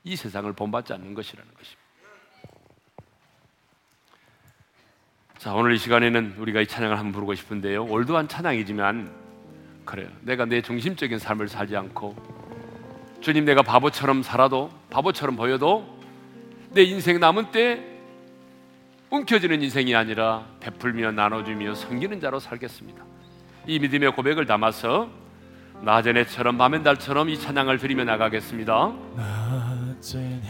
이 0.05 0.17
세상을 0.17 0.53
본받지 0.53 0.93
않는 0.93 1.15
것이라는 1.15 1.51
것입니다. 1.55 1.78
자, 5.39 5.55
오늘 5.55 5.73
이 5.73 5.79
시간에는 5.79 6.35
우리가 6.39 6.61
이 6.61 6.67
찬양을 6.67 6.99
한번 6.99 7.13
부르고 7.13 7.37
싶은데요. 7.37 7.85
올드한 7.85 8.27
찬양이지만 8.27 9.09
그래요. 9.85 10.09
내가 10.23 10.45
내 10.45 10.61
중심적인 10.61 11.21
삶을 11.21 11.49
살지 11.49 11.77
않고 11.77 12.17
주님 13.21 13.45
내가 13.45 13.63
바보처럼 13.63 14.25
살아도 14.25 14.69
바보처럼 14.91 15.37
보여도 15.37 15.97
내 16.71 16.83
인생 16.83 17.21
남은 17.21 17.53
때 17.53 17.85
움켜쥐는 19.11 19.63
인생이 19.63 19.95
아니라 19.95 20.45
베풀며 20.59 21.13
나눠주며 21.13 21.77
섬기는 21.77 22.21
자로 22.21 22.41
살겠습니다. 22.41 23.05
이 23.69 23.79
믿음의 23.79 24.17
고백을 24.17 24.45
담아서 24.45 25.09
나전에처럼 25.83 26.59
밤엔 26.59 26.83
달처럼 26.83 27.29
이 27.31 27.39
찬양을 27.39 27.79
드리며 27.79 28.03
나가겠습니다. 28.05 28.93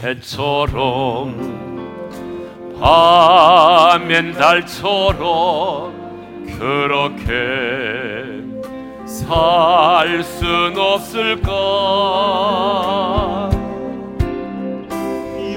해처럼 0.03 1.78
밤엔 2.81 4.35
달처럼 4.35 5.93
그렇게 6.59 8.39
살 9.07 10.23
순 10.23 10.77
없을까? 10.79 11.51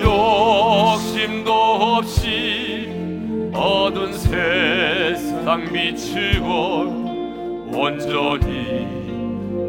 욕심도 0.03 1.51
없이 1.53 2.89
어두운 3.53 4.13
세상 4.13 5.65
비추고 5.71 7.69
온전히 7.73 8.87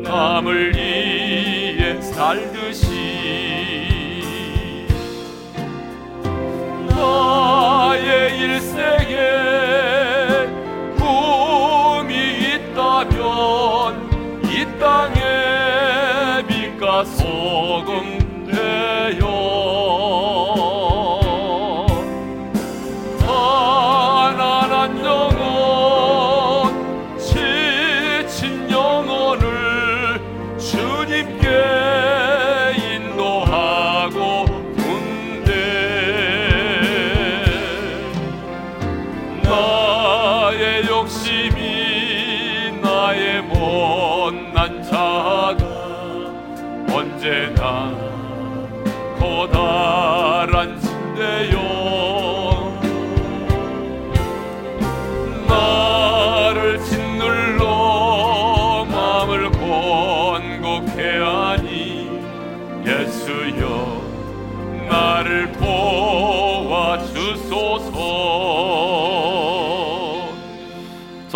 남을 0.03 0.75
위해 0.75 2.01
살듯 2.01 2.62
나의 7.23 8.37
일생에 8.37 9.17
꿈이 10.99 12.11
있다면 12.55 13.21
이 14.45 14.67
땅에 14.81 15.21
빛과 16.49 17.05
소금 17.05 18.12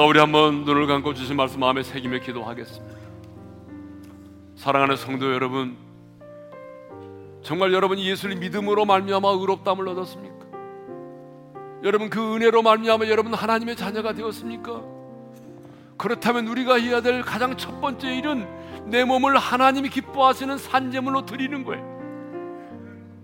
우리 0.09 0.19
한번 0.19 0.65
눈을 0.65 0.87
감고 0.87 1.15
주신 1.15 1.37
말씀 1.37 1.61
마음에 1.61 1.83
새기며 1.83 2.21
기도하겠습니다. 2.21 2.97
사랑하는 4.57 4.97
성도 4.97 5.33
여러분, 5.33 5.77
정말 7.43 7.73
여러분 7.73 7.99
예수를 7.99 8.37
믿음으로 8.37 8.87
말미암아 8.87 9.29
의롭다함을 9.29 9.87
얻었습니까? 9.89 10.47
여러분 11.85 12.09
그 12.09 12.35
은혜로 12.35 12.63
말미암아 12.63 13.09
여러분 13.09 13.35
하나님의 13.35 13.77
자녀가 13.77 14.15
되었습니까? 14.15 14.83
그렇다면 15.99 16.49
우리가 16.49 16.81
해야 16.81 17.03
될 17.03 17.21
가장 17.23 17.57
첫 17.57 17.81
번째 17.81 18.17
일은 18.17 18.49
내 18.87 19.05
몸을 19.05 19.37
하나님이 19.37 19.91
기뻐하시는 19.91 20.57
산재물로 20.57 21.27
드리는 21.27 21.63
거예요. 21.63 21.96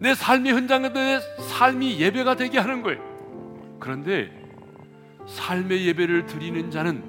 내 0.02 0.16
삶의 0.16 0.52
현장에 0.52 0.92
내 0.92 1.20
삶이 1.20 2.00
예배가 2.00 2.34
되게 2.34 2.58
하는 2.58 2.82
거예요. 2.82 3.00
그런데 3.78 4.32
삶의 5.28 5.86
예배를 5.86 6.26
드리는 6.26 6.72
자는 6.72 7.04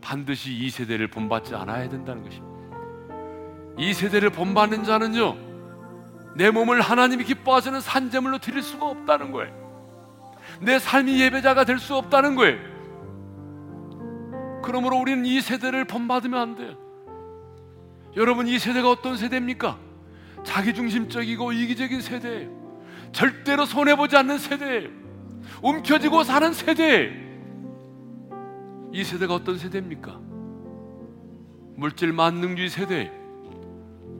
반드시 0.00 0.52
이 0.54 0.70
세대를 0.70 1.08
본받지 1.08 1.56
않아야 1.56 1.88
된다는 1.88 2.22
것입니다. 2.22 2.56
이 3.76 3.92
세대를 3.92 4.30
본받는 4.30 4.84
자는요, 4.84 5.36
내 6.36 6.52
몸을 6.52 6.80
하나님이 6.80 7.24
기뻐하시는 7.24 7.80
산재물로 7.80 8.38
드릴 8.38 8.62
수가 8.62 8.86
없다는 8.86 9.32
거예요. 9.32 9.52
내 10.60 10.78
삶이 10.78 11.20
예배자가 11.20 11.64
될 11.64 11.80
수 11.80 11.96
없다는 11.96 12.36
거예요. 12.36 12.56
그러므로 14.62 14.96
우리는 14.98 15.26
이 15.26 15.40
세대를 15.40 15.86
본받으면 15.86 16.40
안 16.40 16.54
돼요. 16.54 16.76
여러분, 18.14 18.46
이 18.46 18.60
세대가 18.60 18.92
어떤 18.92 19.16
세대입니까? 19.16 19.85
자기중심적이고 20.46 21.52
이기적인 21.52 22.00
세대예요. 22.00 22.50
절대로 23.12 23.66
손해보지 23.66 24.16
않는 24.16 24.38
세대예요. 24.38 24.88
움켜쥐고 25.62 26.24
사는 26.24 26.52
세대. 26.52 27.12
이 28.92 29.04
세대가 29.04 29.34
어떤 29.34 29.58
세대입니까? 29.58 30.18
물질 31.76 32.12
만능주의 32.12 32.70
세대. 32.70 33.12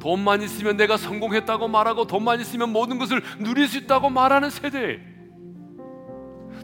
돈만 0.00 0.42
있으면 0.42 0.76
내가 0.76 0.96
성공했다고 0.96 1.68
말하고 1.68 2.06
돈만 2.06 2.40
있으면 2.40 2.70
모든 2.70 2.98
것을 2.98 3.22
누릴 3.38 3.66
수 3.66 3.78
있다고 3.78 4.10
말하는 4.10 4.50
세대. 4.50 5.00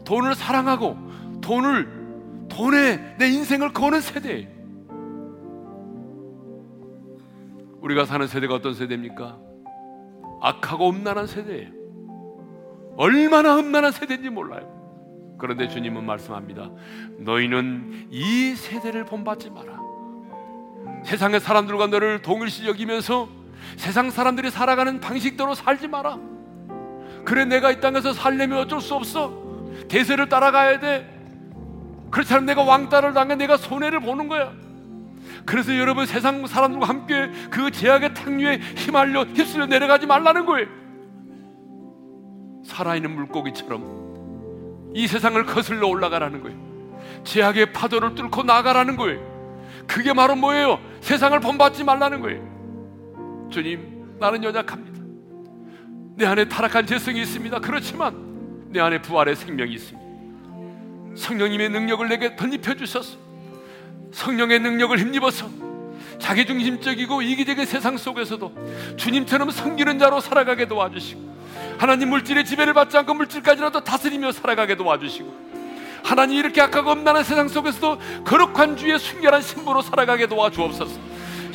돈을 0.05 0.35
사랑하고 0.35 0.97
돈을 1.41 2.03
돈에 2.49 3.15
내 3.17 3.29
인생을 3.29 3.73
거는 3.73 4.01
세대. 4.01 4.49
우리가 7.81 8.05
사는 8.05 8.27
세대가 8.27 8.55
어떤 8.55 8.73
세대입니까? 8.73 9.42
악하고 10.43 10.89
음란한 10.89 11.25
세대예요. 11.25 11.69
얼마나 12.97 13.55
험난한 13.55 13.93
세대인지 13.93 14.29
몰라요. 14.29 14.69
그런데 15.39 15.69
주님은 15.69 16.05
말씀합니다. 16.05 16.69
너희는 17.19 18.09
이 18.11 18.53
세대를 18.53 19.05
본받지 19.05 19.49
마라. 19.51 19.79
세상의 21.05 21.39
사람들과 21.39 21.87
너를 21.87 22.21
동일시 22.21 22.67
여기면서 22.67 23.29
세상 23.77 24.09
사람들이 24.11 24.51
살아가는 24.51 24.99
방식대로 24.99 25.55
살지 25.55 25.87
마라. 25.87 26.19
그래 27.23 27.45
내가 27.45 27.71
이 27.71 27.79
땅에서 27.79 28.11
살려면 28.11 28.59
어쩔 28.59 28.81
수 28.81 28.95
없어. 28.95 29.41
대세를 29.87 30.27
따라가야 30.27 30.79
돼. 30.81 31.09
그렇지 32.11 32.33
않으면 32.33 32.47
내가 32.47 32.63
왕따를 32.63 33.13
당해 33.13 33.35
내가 33.35 33.55
손해를 33.55 34.01
보는 34.01 34.27
거야. 34.27 34.51
그래서 35.45 35.77
여러분 35.77 36.05
세상 36.05 36.45
사람들과 36.45 36.87
함께 36.87 37.31
그 37.49 37.71
제약의 37.71 38.13
탕류에 38.13 38.57
휘말려 38.77 39.23
휩쓸려 39.25 39.65
내려가지 39.65 40.05
말라는 40.05 40.45
거예요. 40.45 40.67
살아있는 42.65 43.13
물고기처럼 43.13 44.91
이 44.95 45.07
세상을 45.07 45.43
거슬러 45.45 45.87
올라가라는 45.87 46.41
거예요. 46.41 46.57
제약의 47.23 47.73
파도를 47.73 48.15
뚫고 48.15 48.43
나가라는 48.43 48.95
거예요. 48.95 49.33
그게 49.87 50.13
바로 50.13 50.35
뭐예요? 50.35 50.79
세상을 51.01 51.37
본받지 51.39 51.83
말라는 51.83 52.21
거예요. 52.21 53.49
주님, 53.51 54.17
나는 54.19 54.43
연약합니다. 54.43 54.93
내 56.15 56.25
안에 56.25 56.47
타락한 56.47 56.85
재성이 56.85 57.21
있습니다. 57.21 57.59
그렇지만 57.59 58.69
내 58.69 58.79
안에 58.79 59.01
부활의 59.01 59.35
생명이 59.35 59.73
있습니다. 59.73 60.03
성령님의 61.15 61.69
능력을 61.69 62.07
내게 62.07 62.35
덧입혀 62.35 62.75
주셔서 62.75 63.17
성령의 64.13 64.59
능력을 64.59 64.97
힘입어서 64.97 65.49
자기중심적이고 66.19 67.21
이기적인 67.21 67.65
세상 67.65 67.97
속에서도 67.97 68.53
주님처럼 68.95 69.51
섬기는 69.51 69.99
자로 69.99 70.21
살아가게 70.21 70.67
도와주시고 70.67 71.33
하나님 71.77 72.09
물질의 72.09 72.45
지배를 72.45 72.73
받지 72.73 72.97
않고 72.97 73.13
물질까지라도 73.13 73.83
다스리며 73.83 74.31
살아가게 74.31 74.75
도와주시고 74.75 75.53
하나님 76.03 76.37
이렇게 76.37 76.61
악하고 76.61 76.91
엄난한 76.91 77.23
세상 77.23 77.47
속에서도 77.47 77.97
거룩한 78.25 78.77
주의 78.77 78.97
순결한 78.97 79.41
신부로 79.41 79.81
살아가게 79.81 80.27
도와주옵소서. 80.27 80.99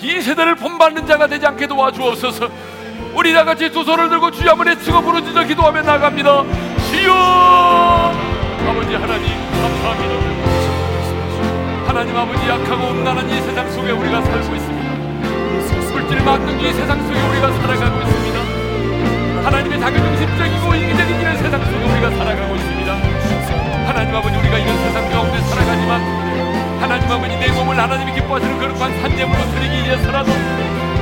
이 0.01 0.21
세대를 0.21 0.57
본받는 0.57 1.07
자가 1.07 1.27
되지 1.27 1.47
않게 1.47 1.67
도와주옵소서. 1.67 2.49
우리 3.15 3.33
다같이 3.33 3.71
두 3.71 3.85
손을 3.85 4.09
들고 4.09 4.31
주여 4.31 4.51
한번 4.51 4.69
외치고 4.69 5.03
부르짖어 5.03 5.45
기도하며 5.45 5.83
나갑니다. 5.83 6.45
주여! 6.91 7.13
아버지 8.69 8.95
하나님 8.95 9.29
감사합니다 9.51 10.18
하나님 11.99 12.17
아버지 12.17 12.49
약하고 12.49 12.87
엄난한 12.95 13.29
이 13.29 13.43
세상 13.43 13.69
속에 13.73 13.91
우리가 13.91 14.23
살고 14.23 14.55
있습니다. 14.55 14.91
물질 15.91 16.23
만능 16.23 16.61
이 16.61 16.73
세상 16.73 16.97
속에 17.05 17.21
우리가 17.21 17.51
살아가고 17.55 17.99
있습니다. 17.99 18.39
하나님의 19.45 19.81
자기중심적이고 19.81 20.75
이기적인 20.77 21.21
이런 21.21 21.37
세상 21.39 21.61
속에 21.61 21.85
우리가 21.91 22.11
살아가고 22.11 22.55
있습니다. 22.55 22.95
하나님 23.85 24.15
아버지 24.15 24.37
우리가 24.37 24.59
이런 24.59 24.79
세상 24.79 25.11
가운데 25.11 25.41
살아가지만 25.41 26.79
하나님 26.81 27.11
아버지 27.11 27.37
내 27.37 27.51
몸을 27.51 27.77
하나님이 27.77 28.13
기뻐하시는 28.13 28.61
거룩한 28.61 29.01
산재물로 29.03 29.51
드리기 29.51 29.83
위해서라도 29.83 30.31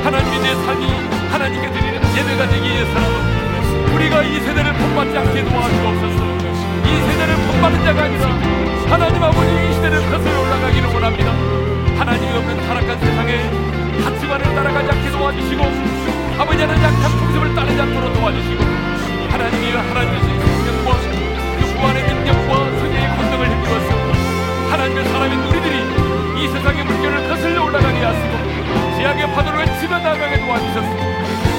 하나님이 0.03 0.39
내 0.39 0.55
삶이 0.65 0.87
하나님께 1.29 1.71
드리는 1.73 2.01
예배가 2.17 2.49
되기 2.49 2.69
위해서라도 2.71 3.93
우리가 3.93 4.23
이 4.23 4.39
세대를 4.39 4.73
본받지 4.73 5.15
않게 5.15 5.43
도와주옵소서. 5.43 6.25
이 6.89 7.11
세대를 7.11 7.35
본받는 7.45 7.85
자가 7.85 8.01
아니라 8.01 8.76
하나님 8.89 9.21
아버지 9.21 9.49
이 9.51 9.73
시대를 9.73 9.99
거슬러 10.09 10.41
올라가기를 10.41 10.93
원합니다. 10.93 11.31
하나님이 11.99 12.37
없는 12.37 12.57
타락한 12.67 12.99
세상에 12.99 13.49
가치관을 14.03 14.55
따라가지 14.55 14.89
않게 14.91 15.11
도와주시고 15.11 15.63
아버지 16.39 16.61
하나님 16.61 16.83
약한 16.83 17.11
풍습을 17.11 17.53
따르지 17.55 17.81
않도록 17.81 18.13
도와주시고 18.13 18.63
하나님이 19.29 19.71
하나님의 19.71 20.19
생명과 20.21 20.91
그 21.59 21.65
부활의 21.75 22.03
능력과 22.03 22.55
성령의 22.79 23.17
권능을 23.17 23.45
힘입어서 23.51 24.71
하나님의 24.71 25.05
사람인 25.05 25.39
우리들이 25.39 26.43
이 26.43 26.47
세상의 26.47 26.83
물결을 26.85 27.27
거슬러 27.27 27.65
올라가게 27.65 27.99
하시고 28.03 28.97
제약의 28.97 29.31
파도를 29.33 29.59
외치며 29.59 29.99
나가게 29.99 30.39
도와주셔서 30.39 30.87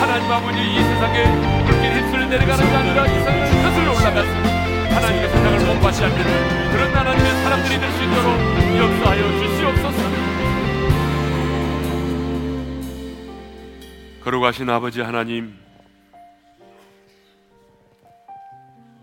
하나님 0.01 0.33
아버지 0.33 0.59
이 0.61 0.83
세상에 0.83 1.26
물길 1.26 1.93
휩쓸려 1.93 2.26
내려가는 2.26 2.70
게 2.70 2.76
아니라 2.76 3.07
이 3.07 3.14
세상을 3.18 3.62
거슬러 3.62 3.93
올라가서 3.93 4.57
하나님의 4.99 5.30
세상을 5.30 5.59
않는 6.03 6.72
그런 6.72 6.92
하나님의 6.92 7.30
사람들이 7.44 7.78
될 7.78 7.90
수 7.92 8.03
있도록 8.03 8.34
역사하여 8.78 9.38
주시옵소서. 9.38 10.09
거룩하신 14.24 14.68
아버지 14.68 15.01
하나님 15.01 15.55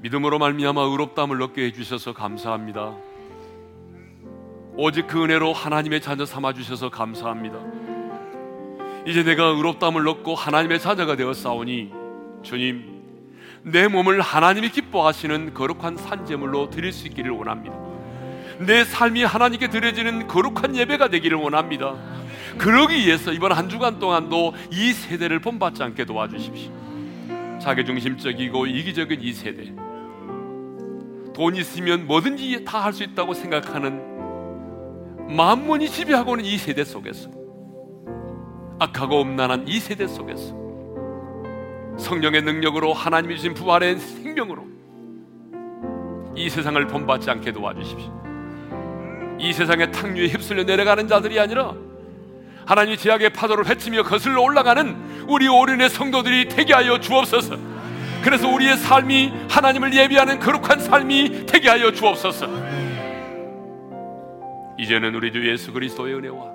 믿음으로 0.02 0.38
말미암아 0.38 0.82
의롭다함을 0.82 1.42
얻게 1.42 1.68
해주셔서 1.68 2.14
감사합니다. 2.14 2.94
오직 4.76 5.08
그 5.08 5.24
은혜로 5.24 5.54
하나님의 5.54 6.02
자녀 6.02 6.26
삼아 6.26 6.54
주셔서 6.54 6.90
감사합니다. 6.90 7.58
이제 9.08 9.24
내가 9.24 9.46
의롭다함을 9.46 10.06
얻고 10.10 10.36
하나님의 10.36 10.82
자녀가 10.82 11.16
싸우니 11.34 11.92
주님 12.44 12.95
내 13.66 13.88
몸을 13.88 14.22
하나님이 14.22 14.70
기뻐하시는 14.70 15.54
거룩한 15.54 15.98
산재물로 15.98 16.70
드릴 16.70 16.92
수 16.94 17.08
있기를 17.08 17.32
원합니다 17.32 17.76
내 18.60 18.84
삶이 18.86 19.24
하나님께 19.24 19.70
드려지는 19.70 20.28
거룩한 20.28 20.76
예배가 20.76 21.10
되기를 21.10 21.38
원합니다 21.38 21.96
그러기 22.58 22.96
위해서 22.96 23.34
이번 23.34 23.52
한 23.52 23.68
주간 23.68 24.00
동안도 24.00 24.54
이 24.72 24.94
세대를 24.94 25.40
본받지 25.40 25.84
않게 25.84 26.06
도와주십시오. 26.06 26.72
자기중심적이고 27.60 28.68
이기적인 28.68 29.20
이 29.22 29.34
세대. 29.34 29.74
돈 31.34 31.56
있으면 31.58 32.08
뭐든지 32.08 32.64
다 32.64 32.80
할 32.82 32.94
수 32.94 33.04
있다고 33.04 33.34
생각하는 33.34 34.00
만문이 35.36 35.90
지배하고 35.90 36.38
있는 36.38 36.46
이 36.46 36.58
세대 36.58 36.86
속에서 36.86 37.30
악하고 38.80 39.18
엄난한 39.20 39.68
이 39.68 39.80
세대 39.80 40.08
속에서 40.08 40.56
성령의 41.98 42.42
능력으로 42.42 42.94
하나님이 42.94 43.36
주신 43.36 43.54
부활의 43.54 43.98
생명으로 44.00 44.66
이 46.36 46.50
세상을 46.50 46.86
본받지 46.88 47.30
않게 47.30 47.52
도와주십시오. 47.52 49.38
이 49.40 49.54
세상의 49.54 49.92
탕류에 49.92 50.28
휩쓸려 50.28 50.64
내려가는 50.64 51.08
자들이 51.08 51.40
아니라 51.40 51.74
하나님이 52.66 52.98
제약의 52.98 53.32
파도를 53.32 53.68
헤치며 53.68 54.04
거슬러 54.04 54.42
올라가는 54.42 55.26
우리 55.28 55.48
오륜의 55.48 55.90
성도들이 55.90 56.50
되게 56.50 56.74
하여 56.74 57.00
주옵소서. 57.00 57.58
그래서 58.24 58.50
우리의 58.50 58.78
삶이 58.78 59.32
하나님을 59.50 59.94
예비하는 59.94 60.40
거룩한 60.40 60.80
삶이 60.80 61.46
되게 61.46 61.70
하여 61.70 61.92
주옵소서. 61.92 62.48
이제는 64.80 65.16
우리 65.16 65.32
주 65.32 65.48
예수 65.50 65.72
그리스도의 65.72 66.16
은혜와 66.16 66.55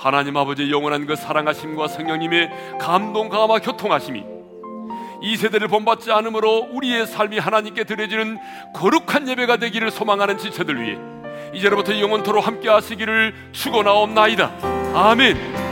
하나님 0.00 0.34
아버지의 0.38 0.70
영원한 0.70 1.04
그 1.04 1.14
사랑하심과 1.14 1.88
성령님의 1.88 2.78
감동 2.80 3.28
감화 3.28 3.58
교통하심이 3.58 4.24
이 5.22 5.36
세대를 5.36 5.68
본받지 5.68 6.10
않으므로 6.10 6.68
우리의 6.72 7.06
삶이 7.06 7.38
하나님께 7.38 7.84
드려지는 7.84 8.38
거룩한 8.74 9.28
예배가 9.28 9.58
되기를 9.58 9.90
소망하는 9.90 10.38
지체들 10.38 10.82
위해 10.82 10.96
이제로부터 11.52 11.98
영원토로 12.00 12.40
함께 12.40 12.70
하시기를 12.70 13.34
축원하옵나이다. 13.52 14.50
아멘. 14.94 15.69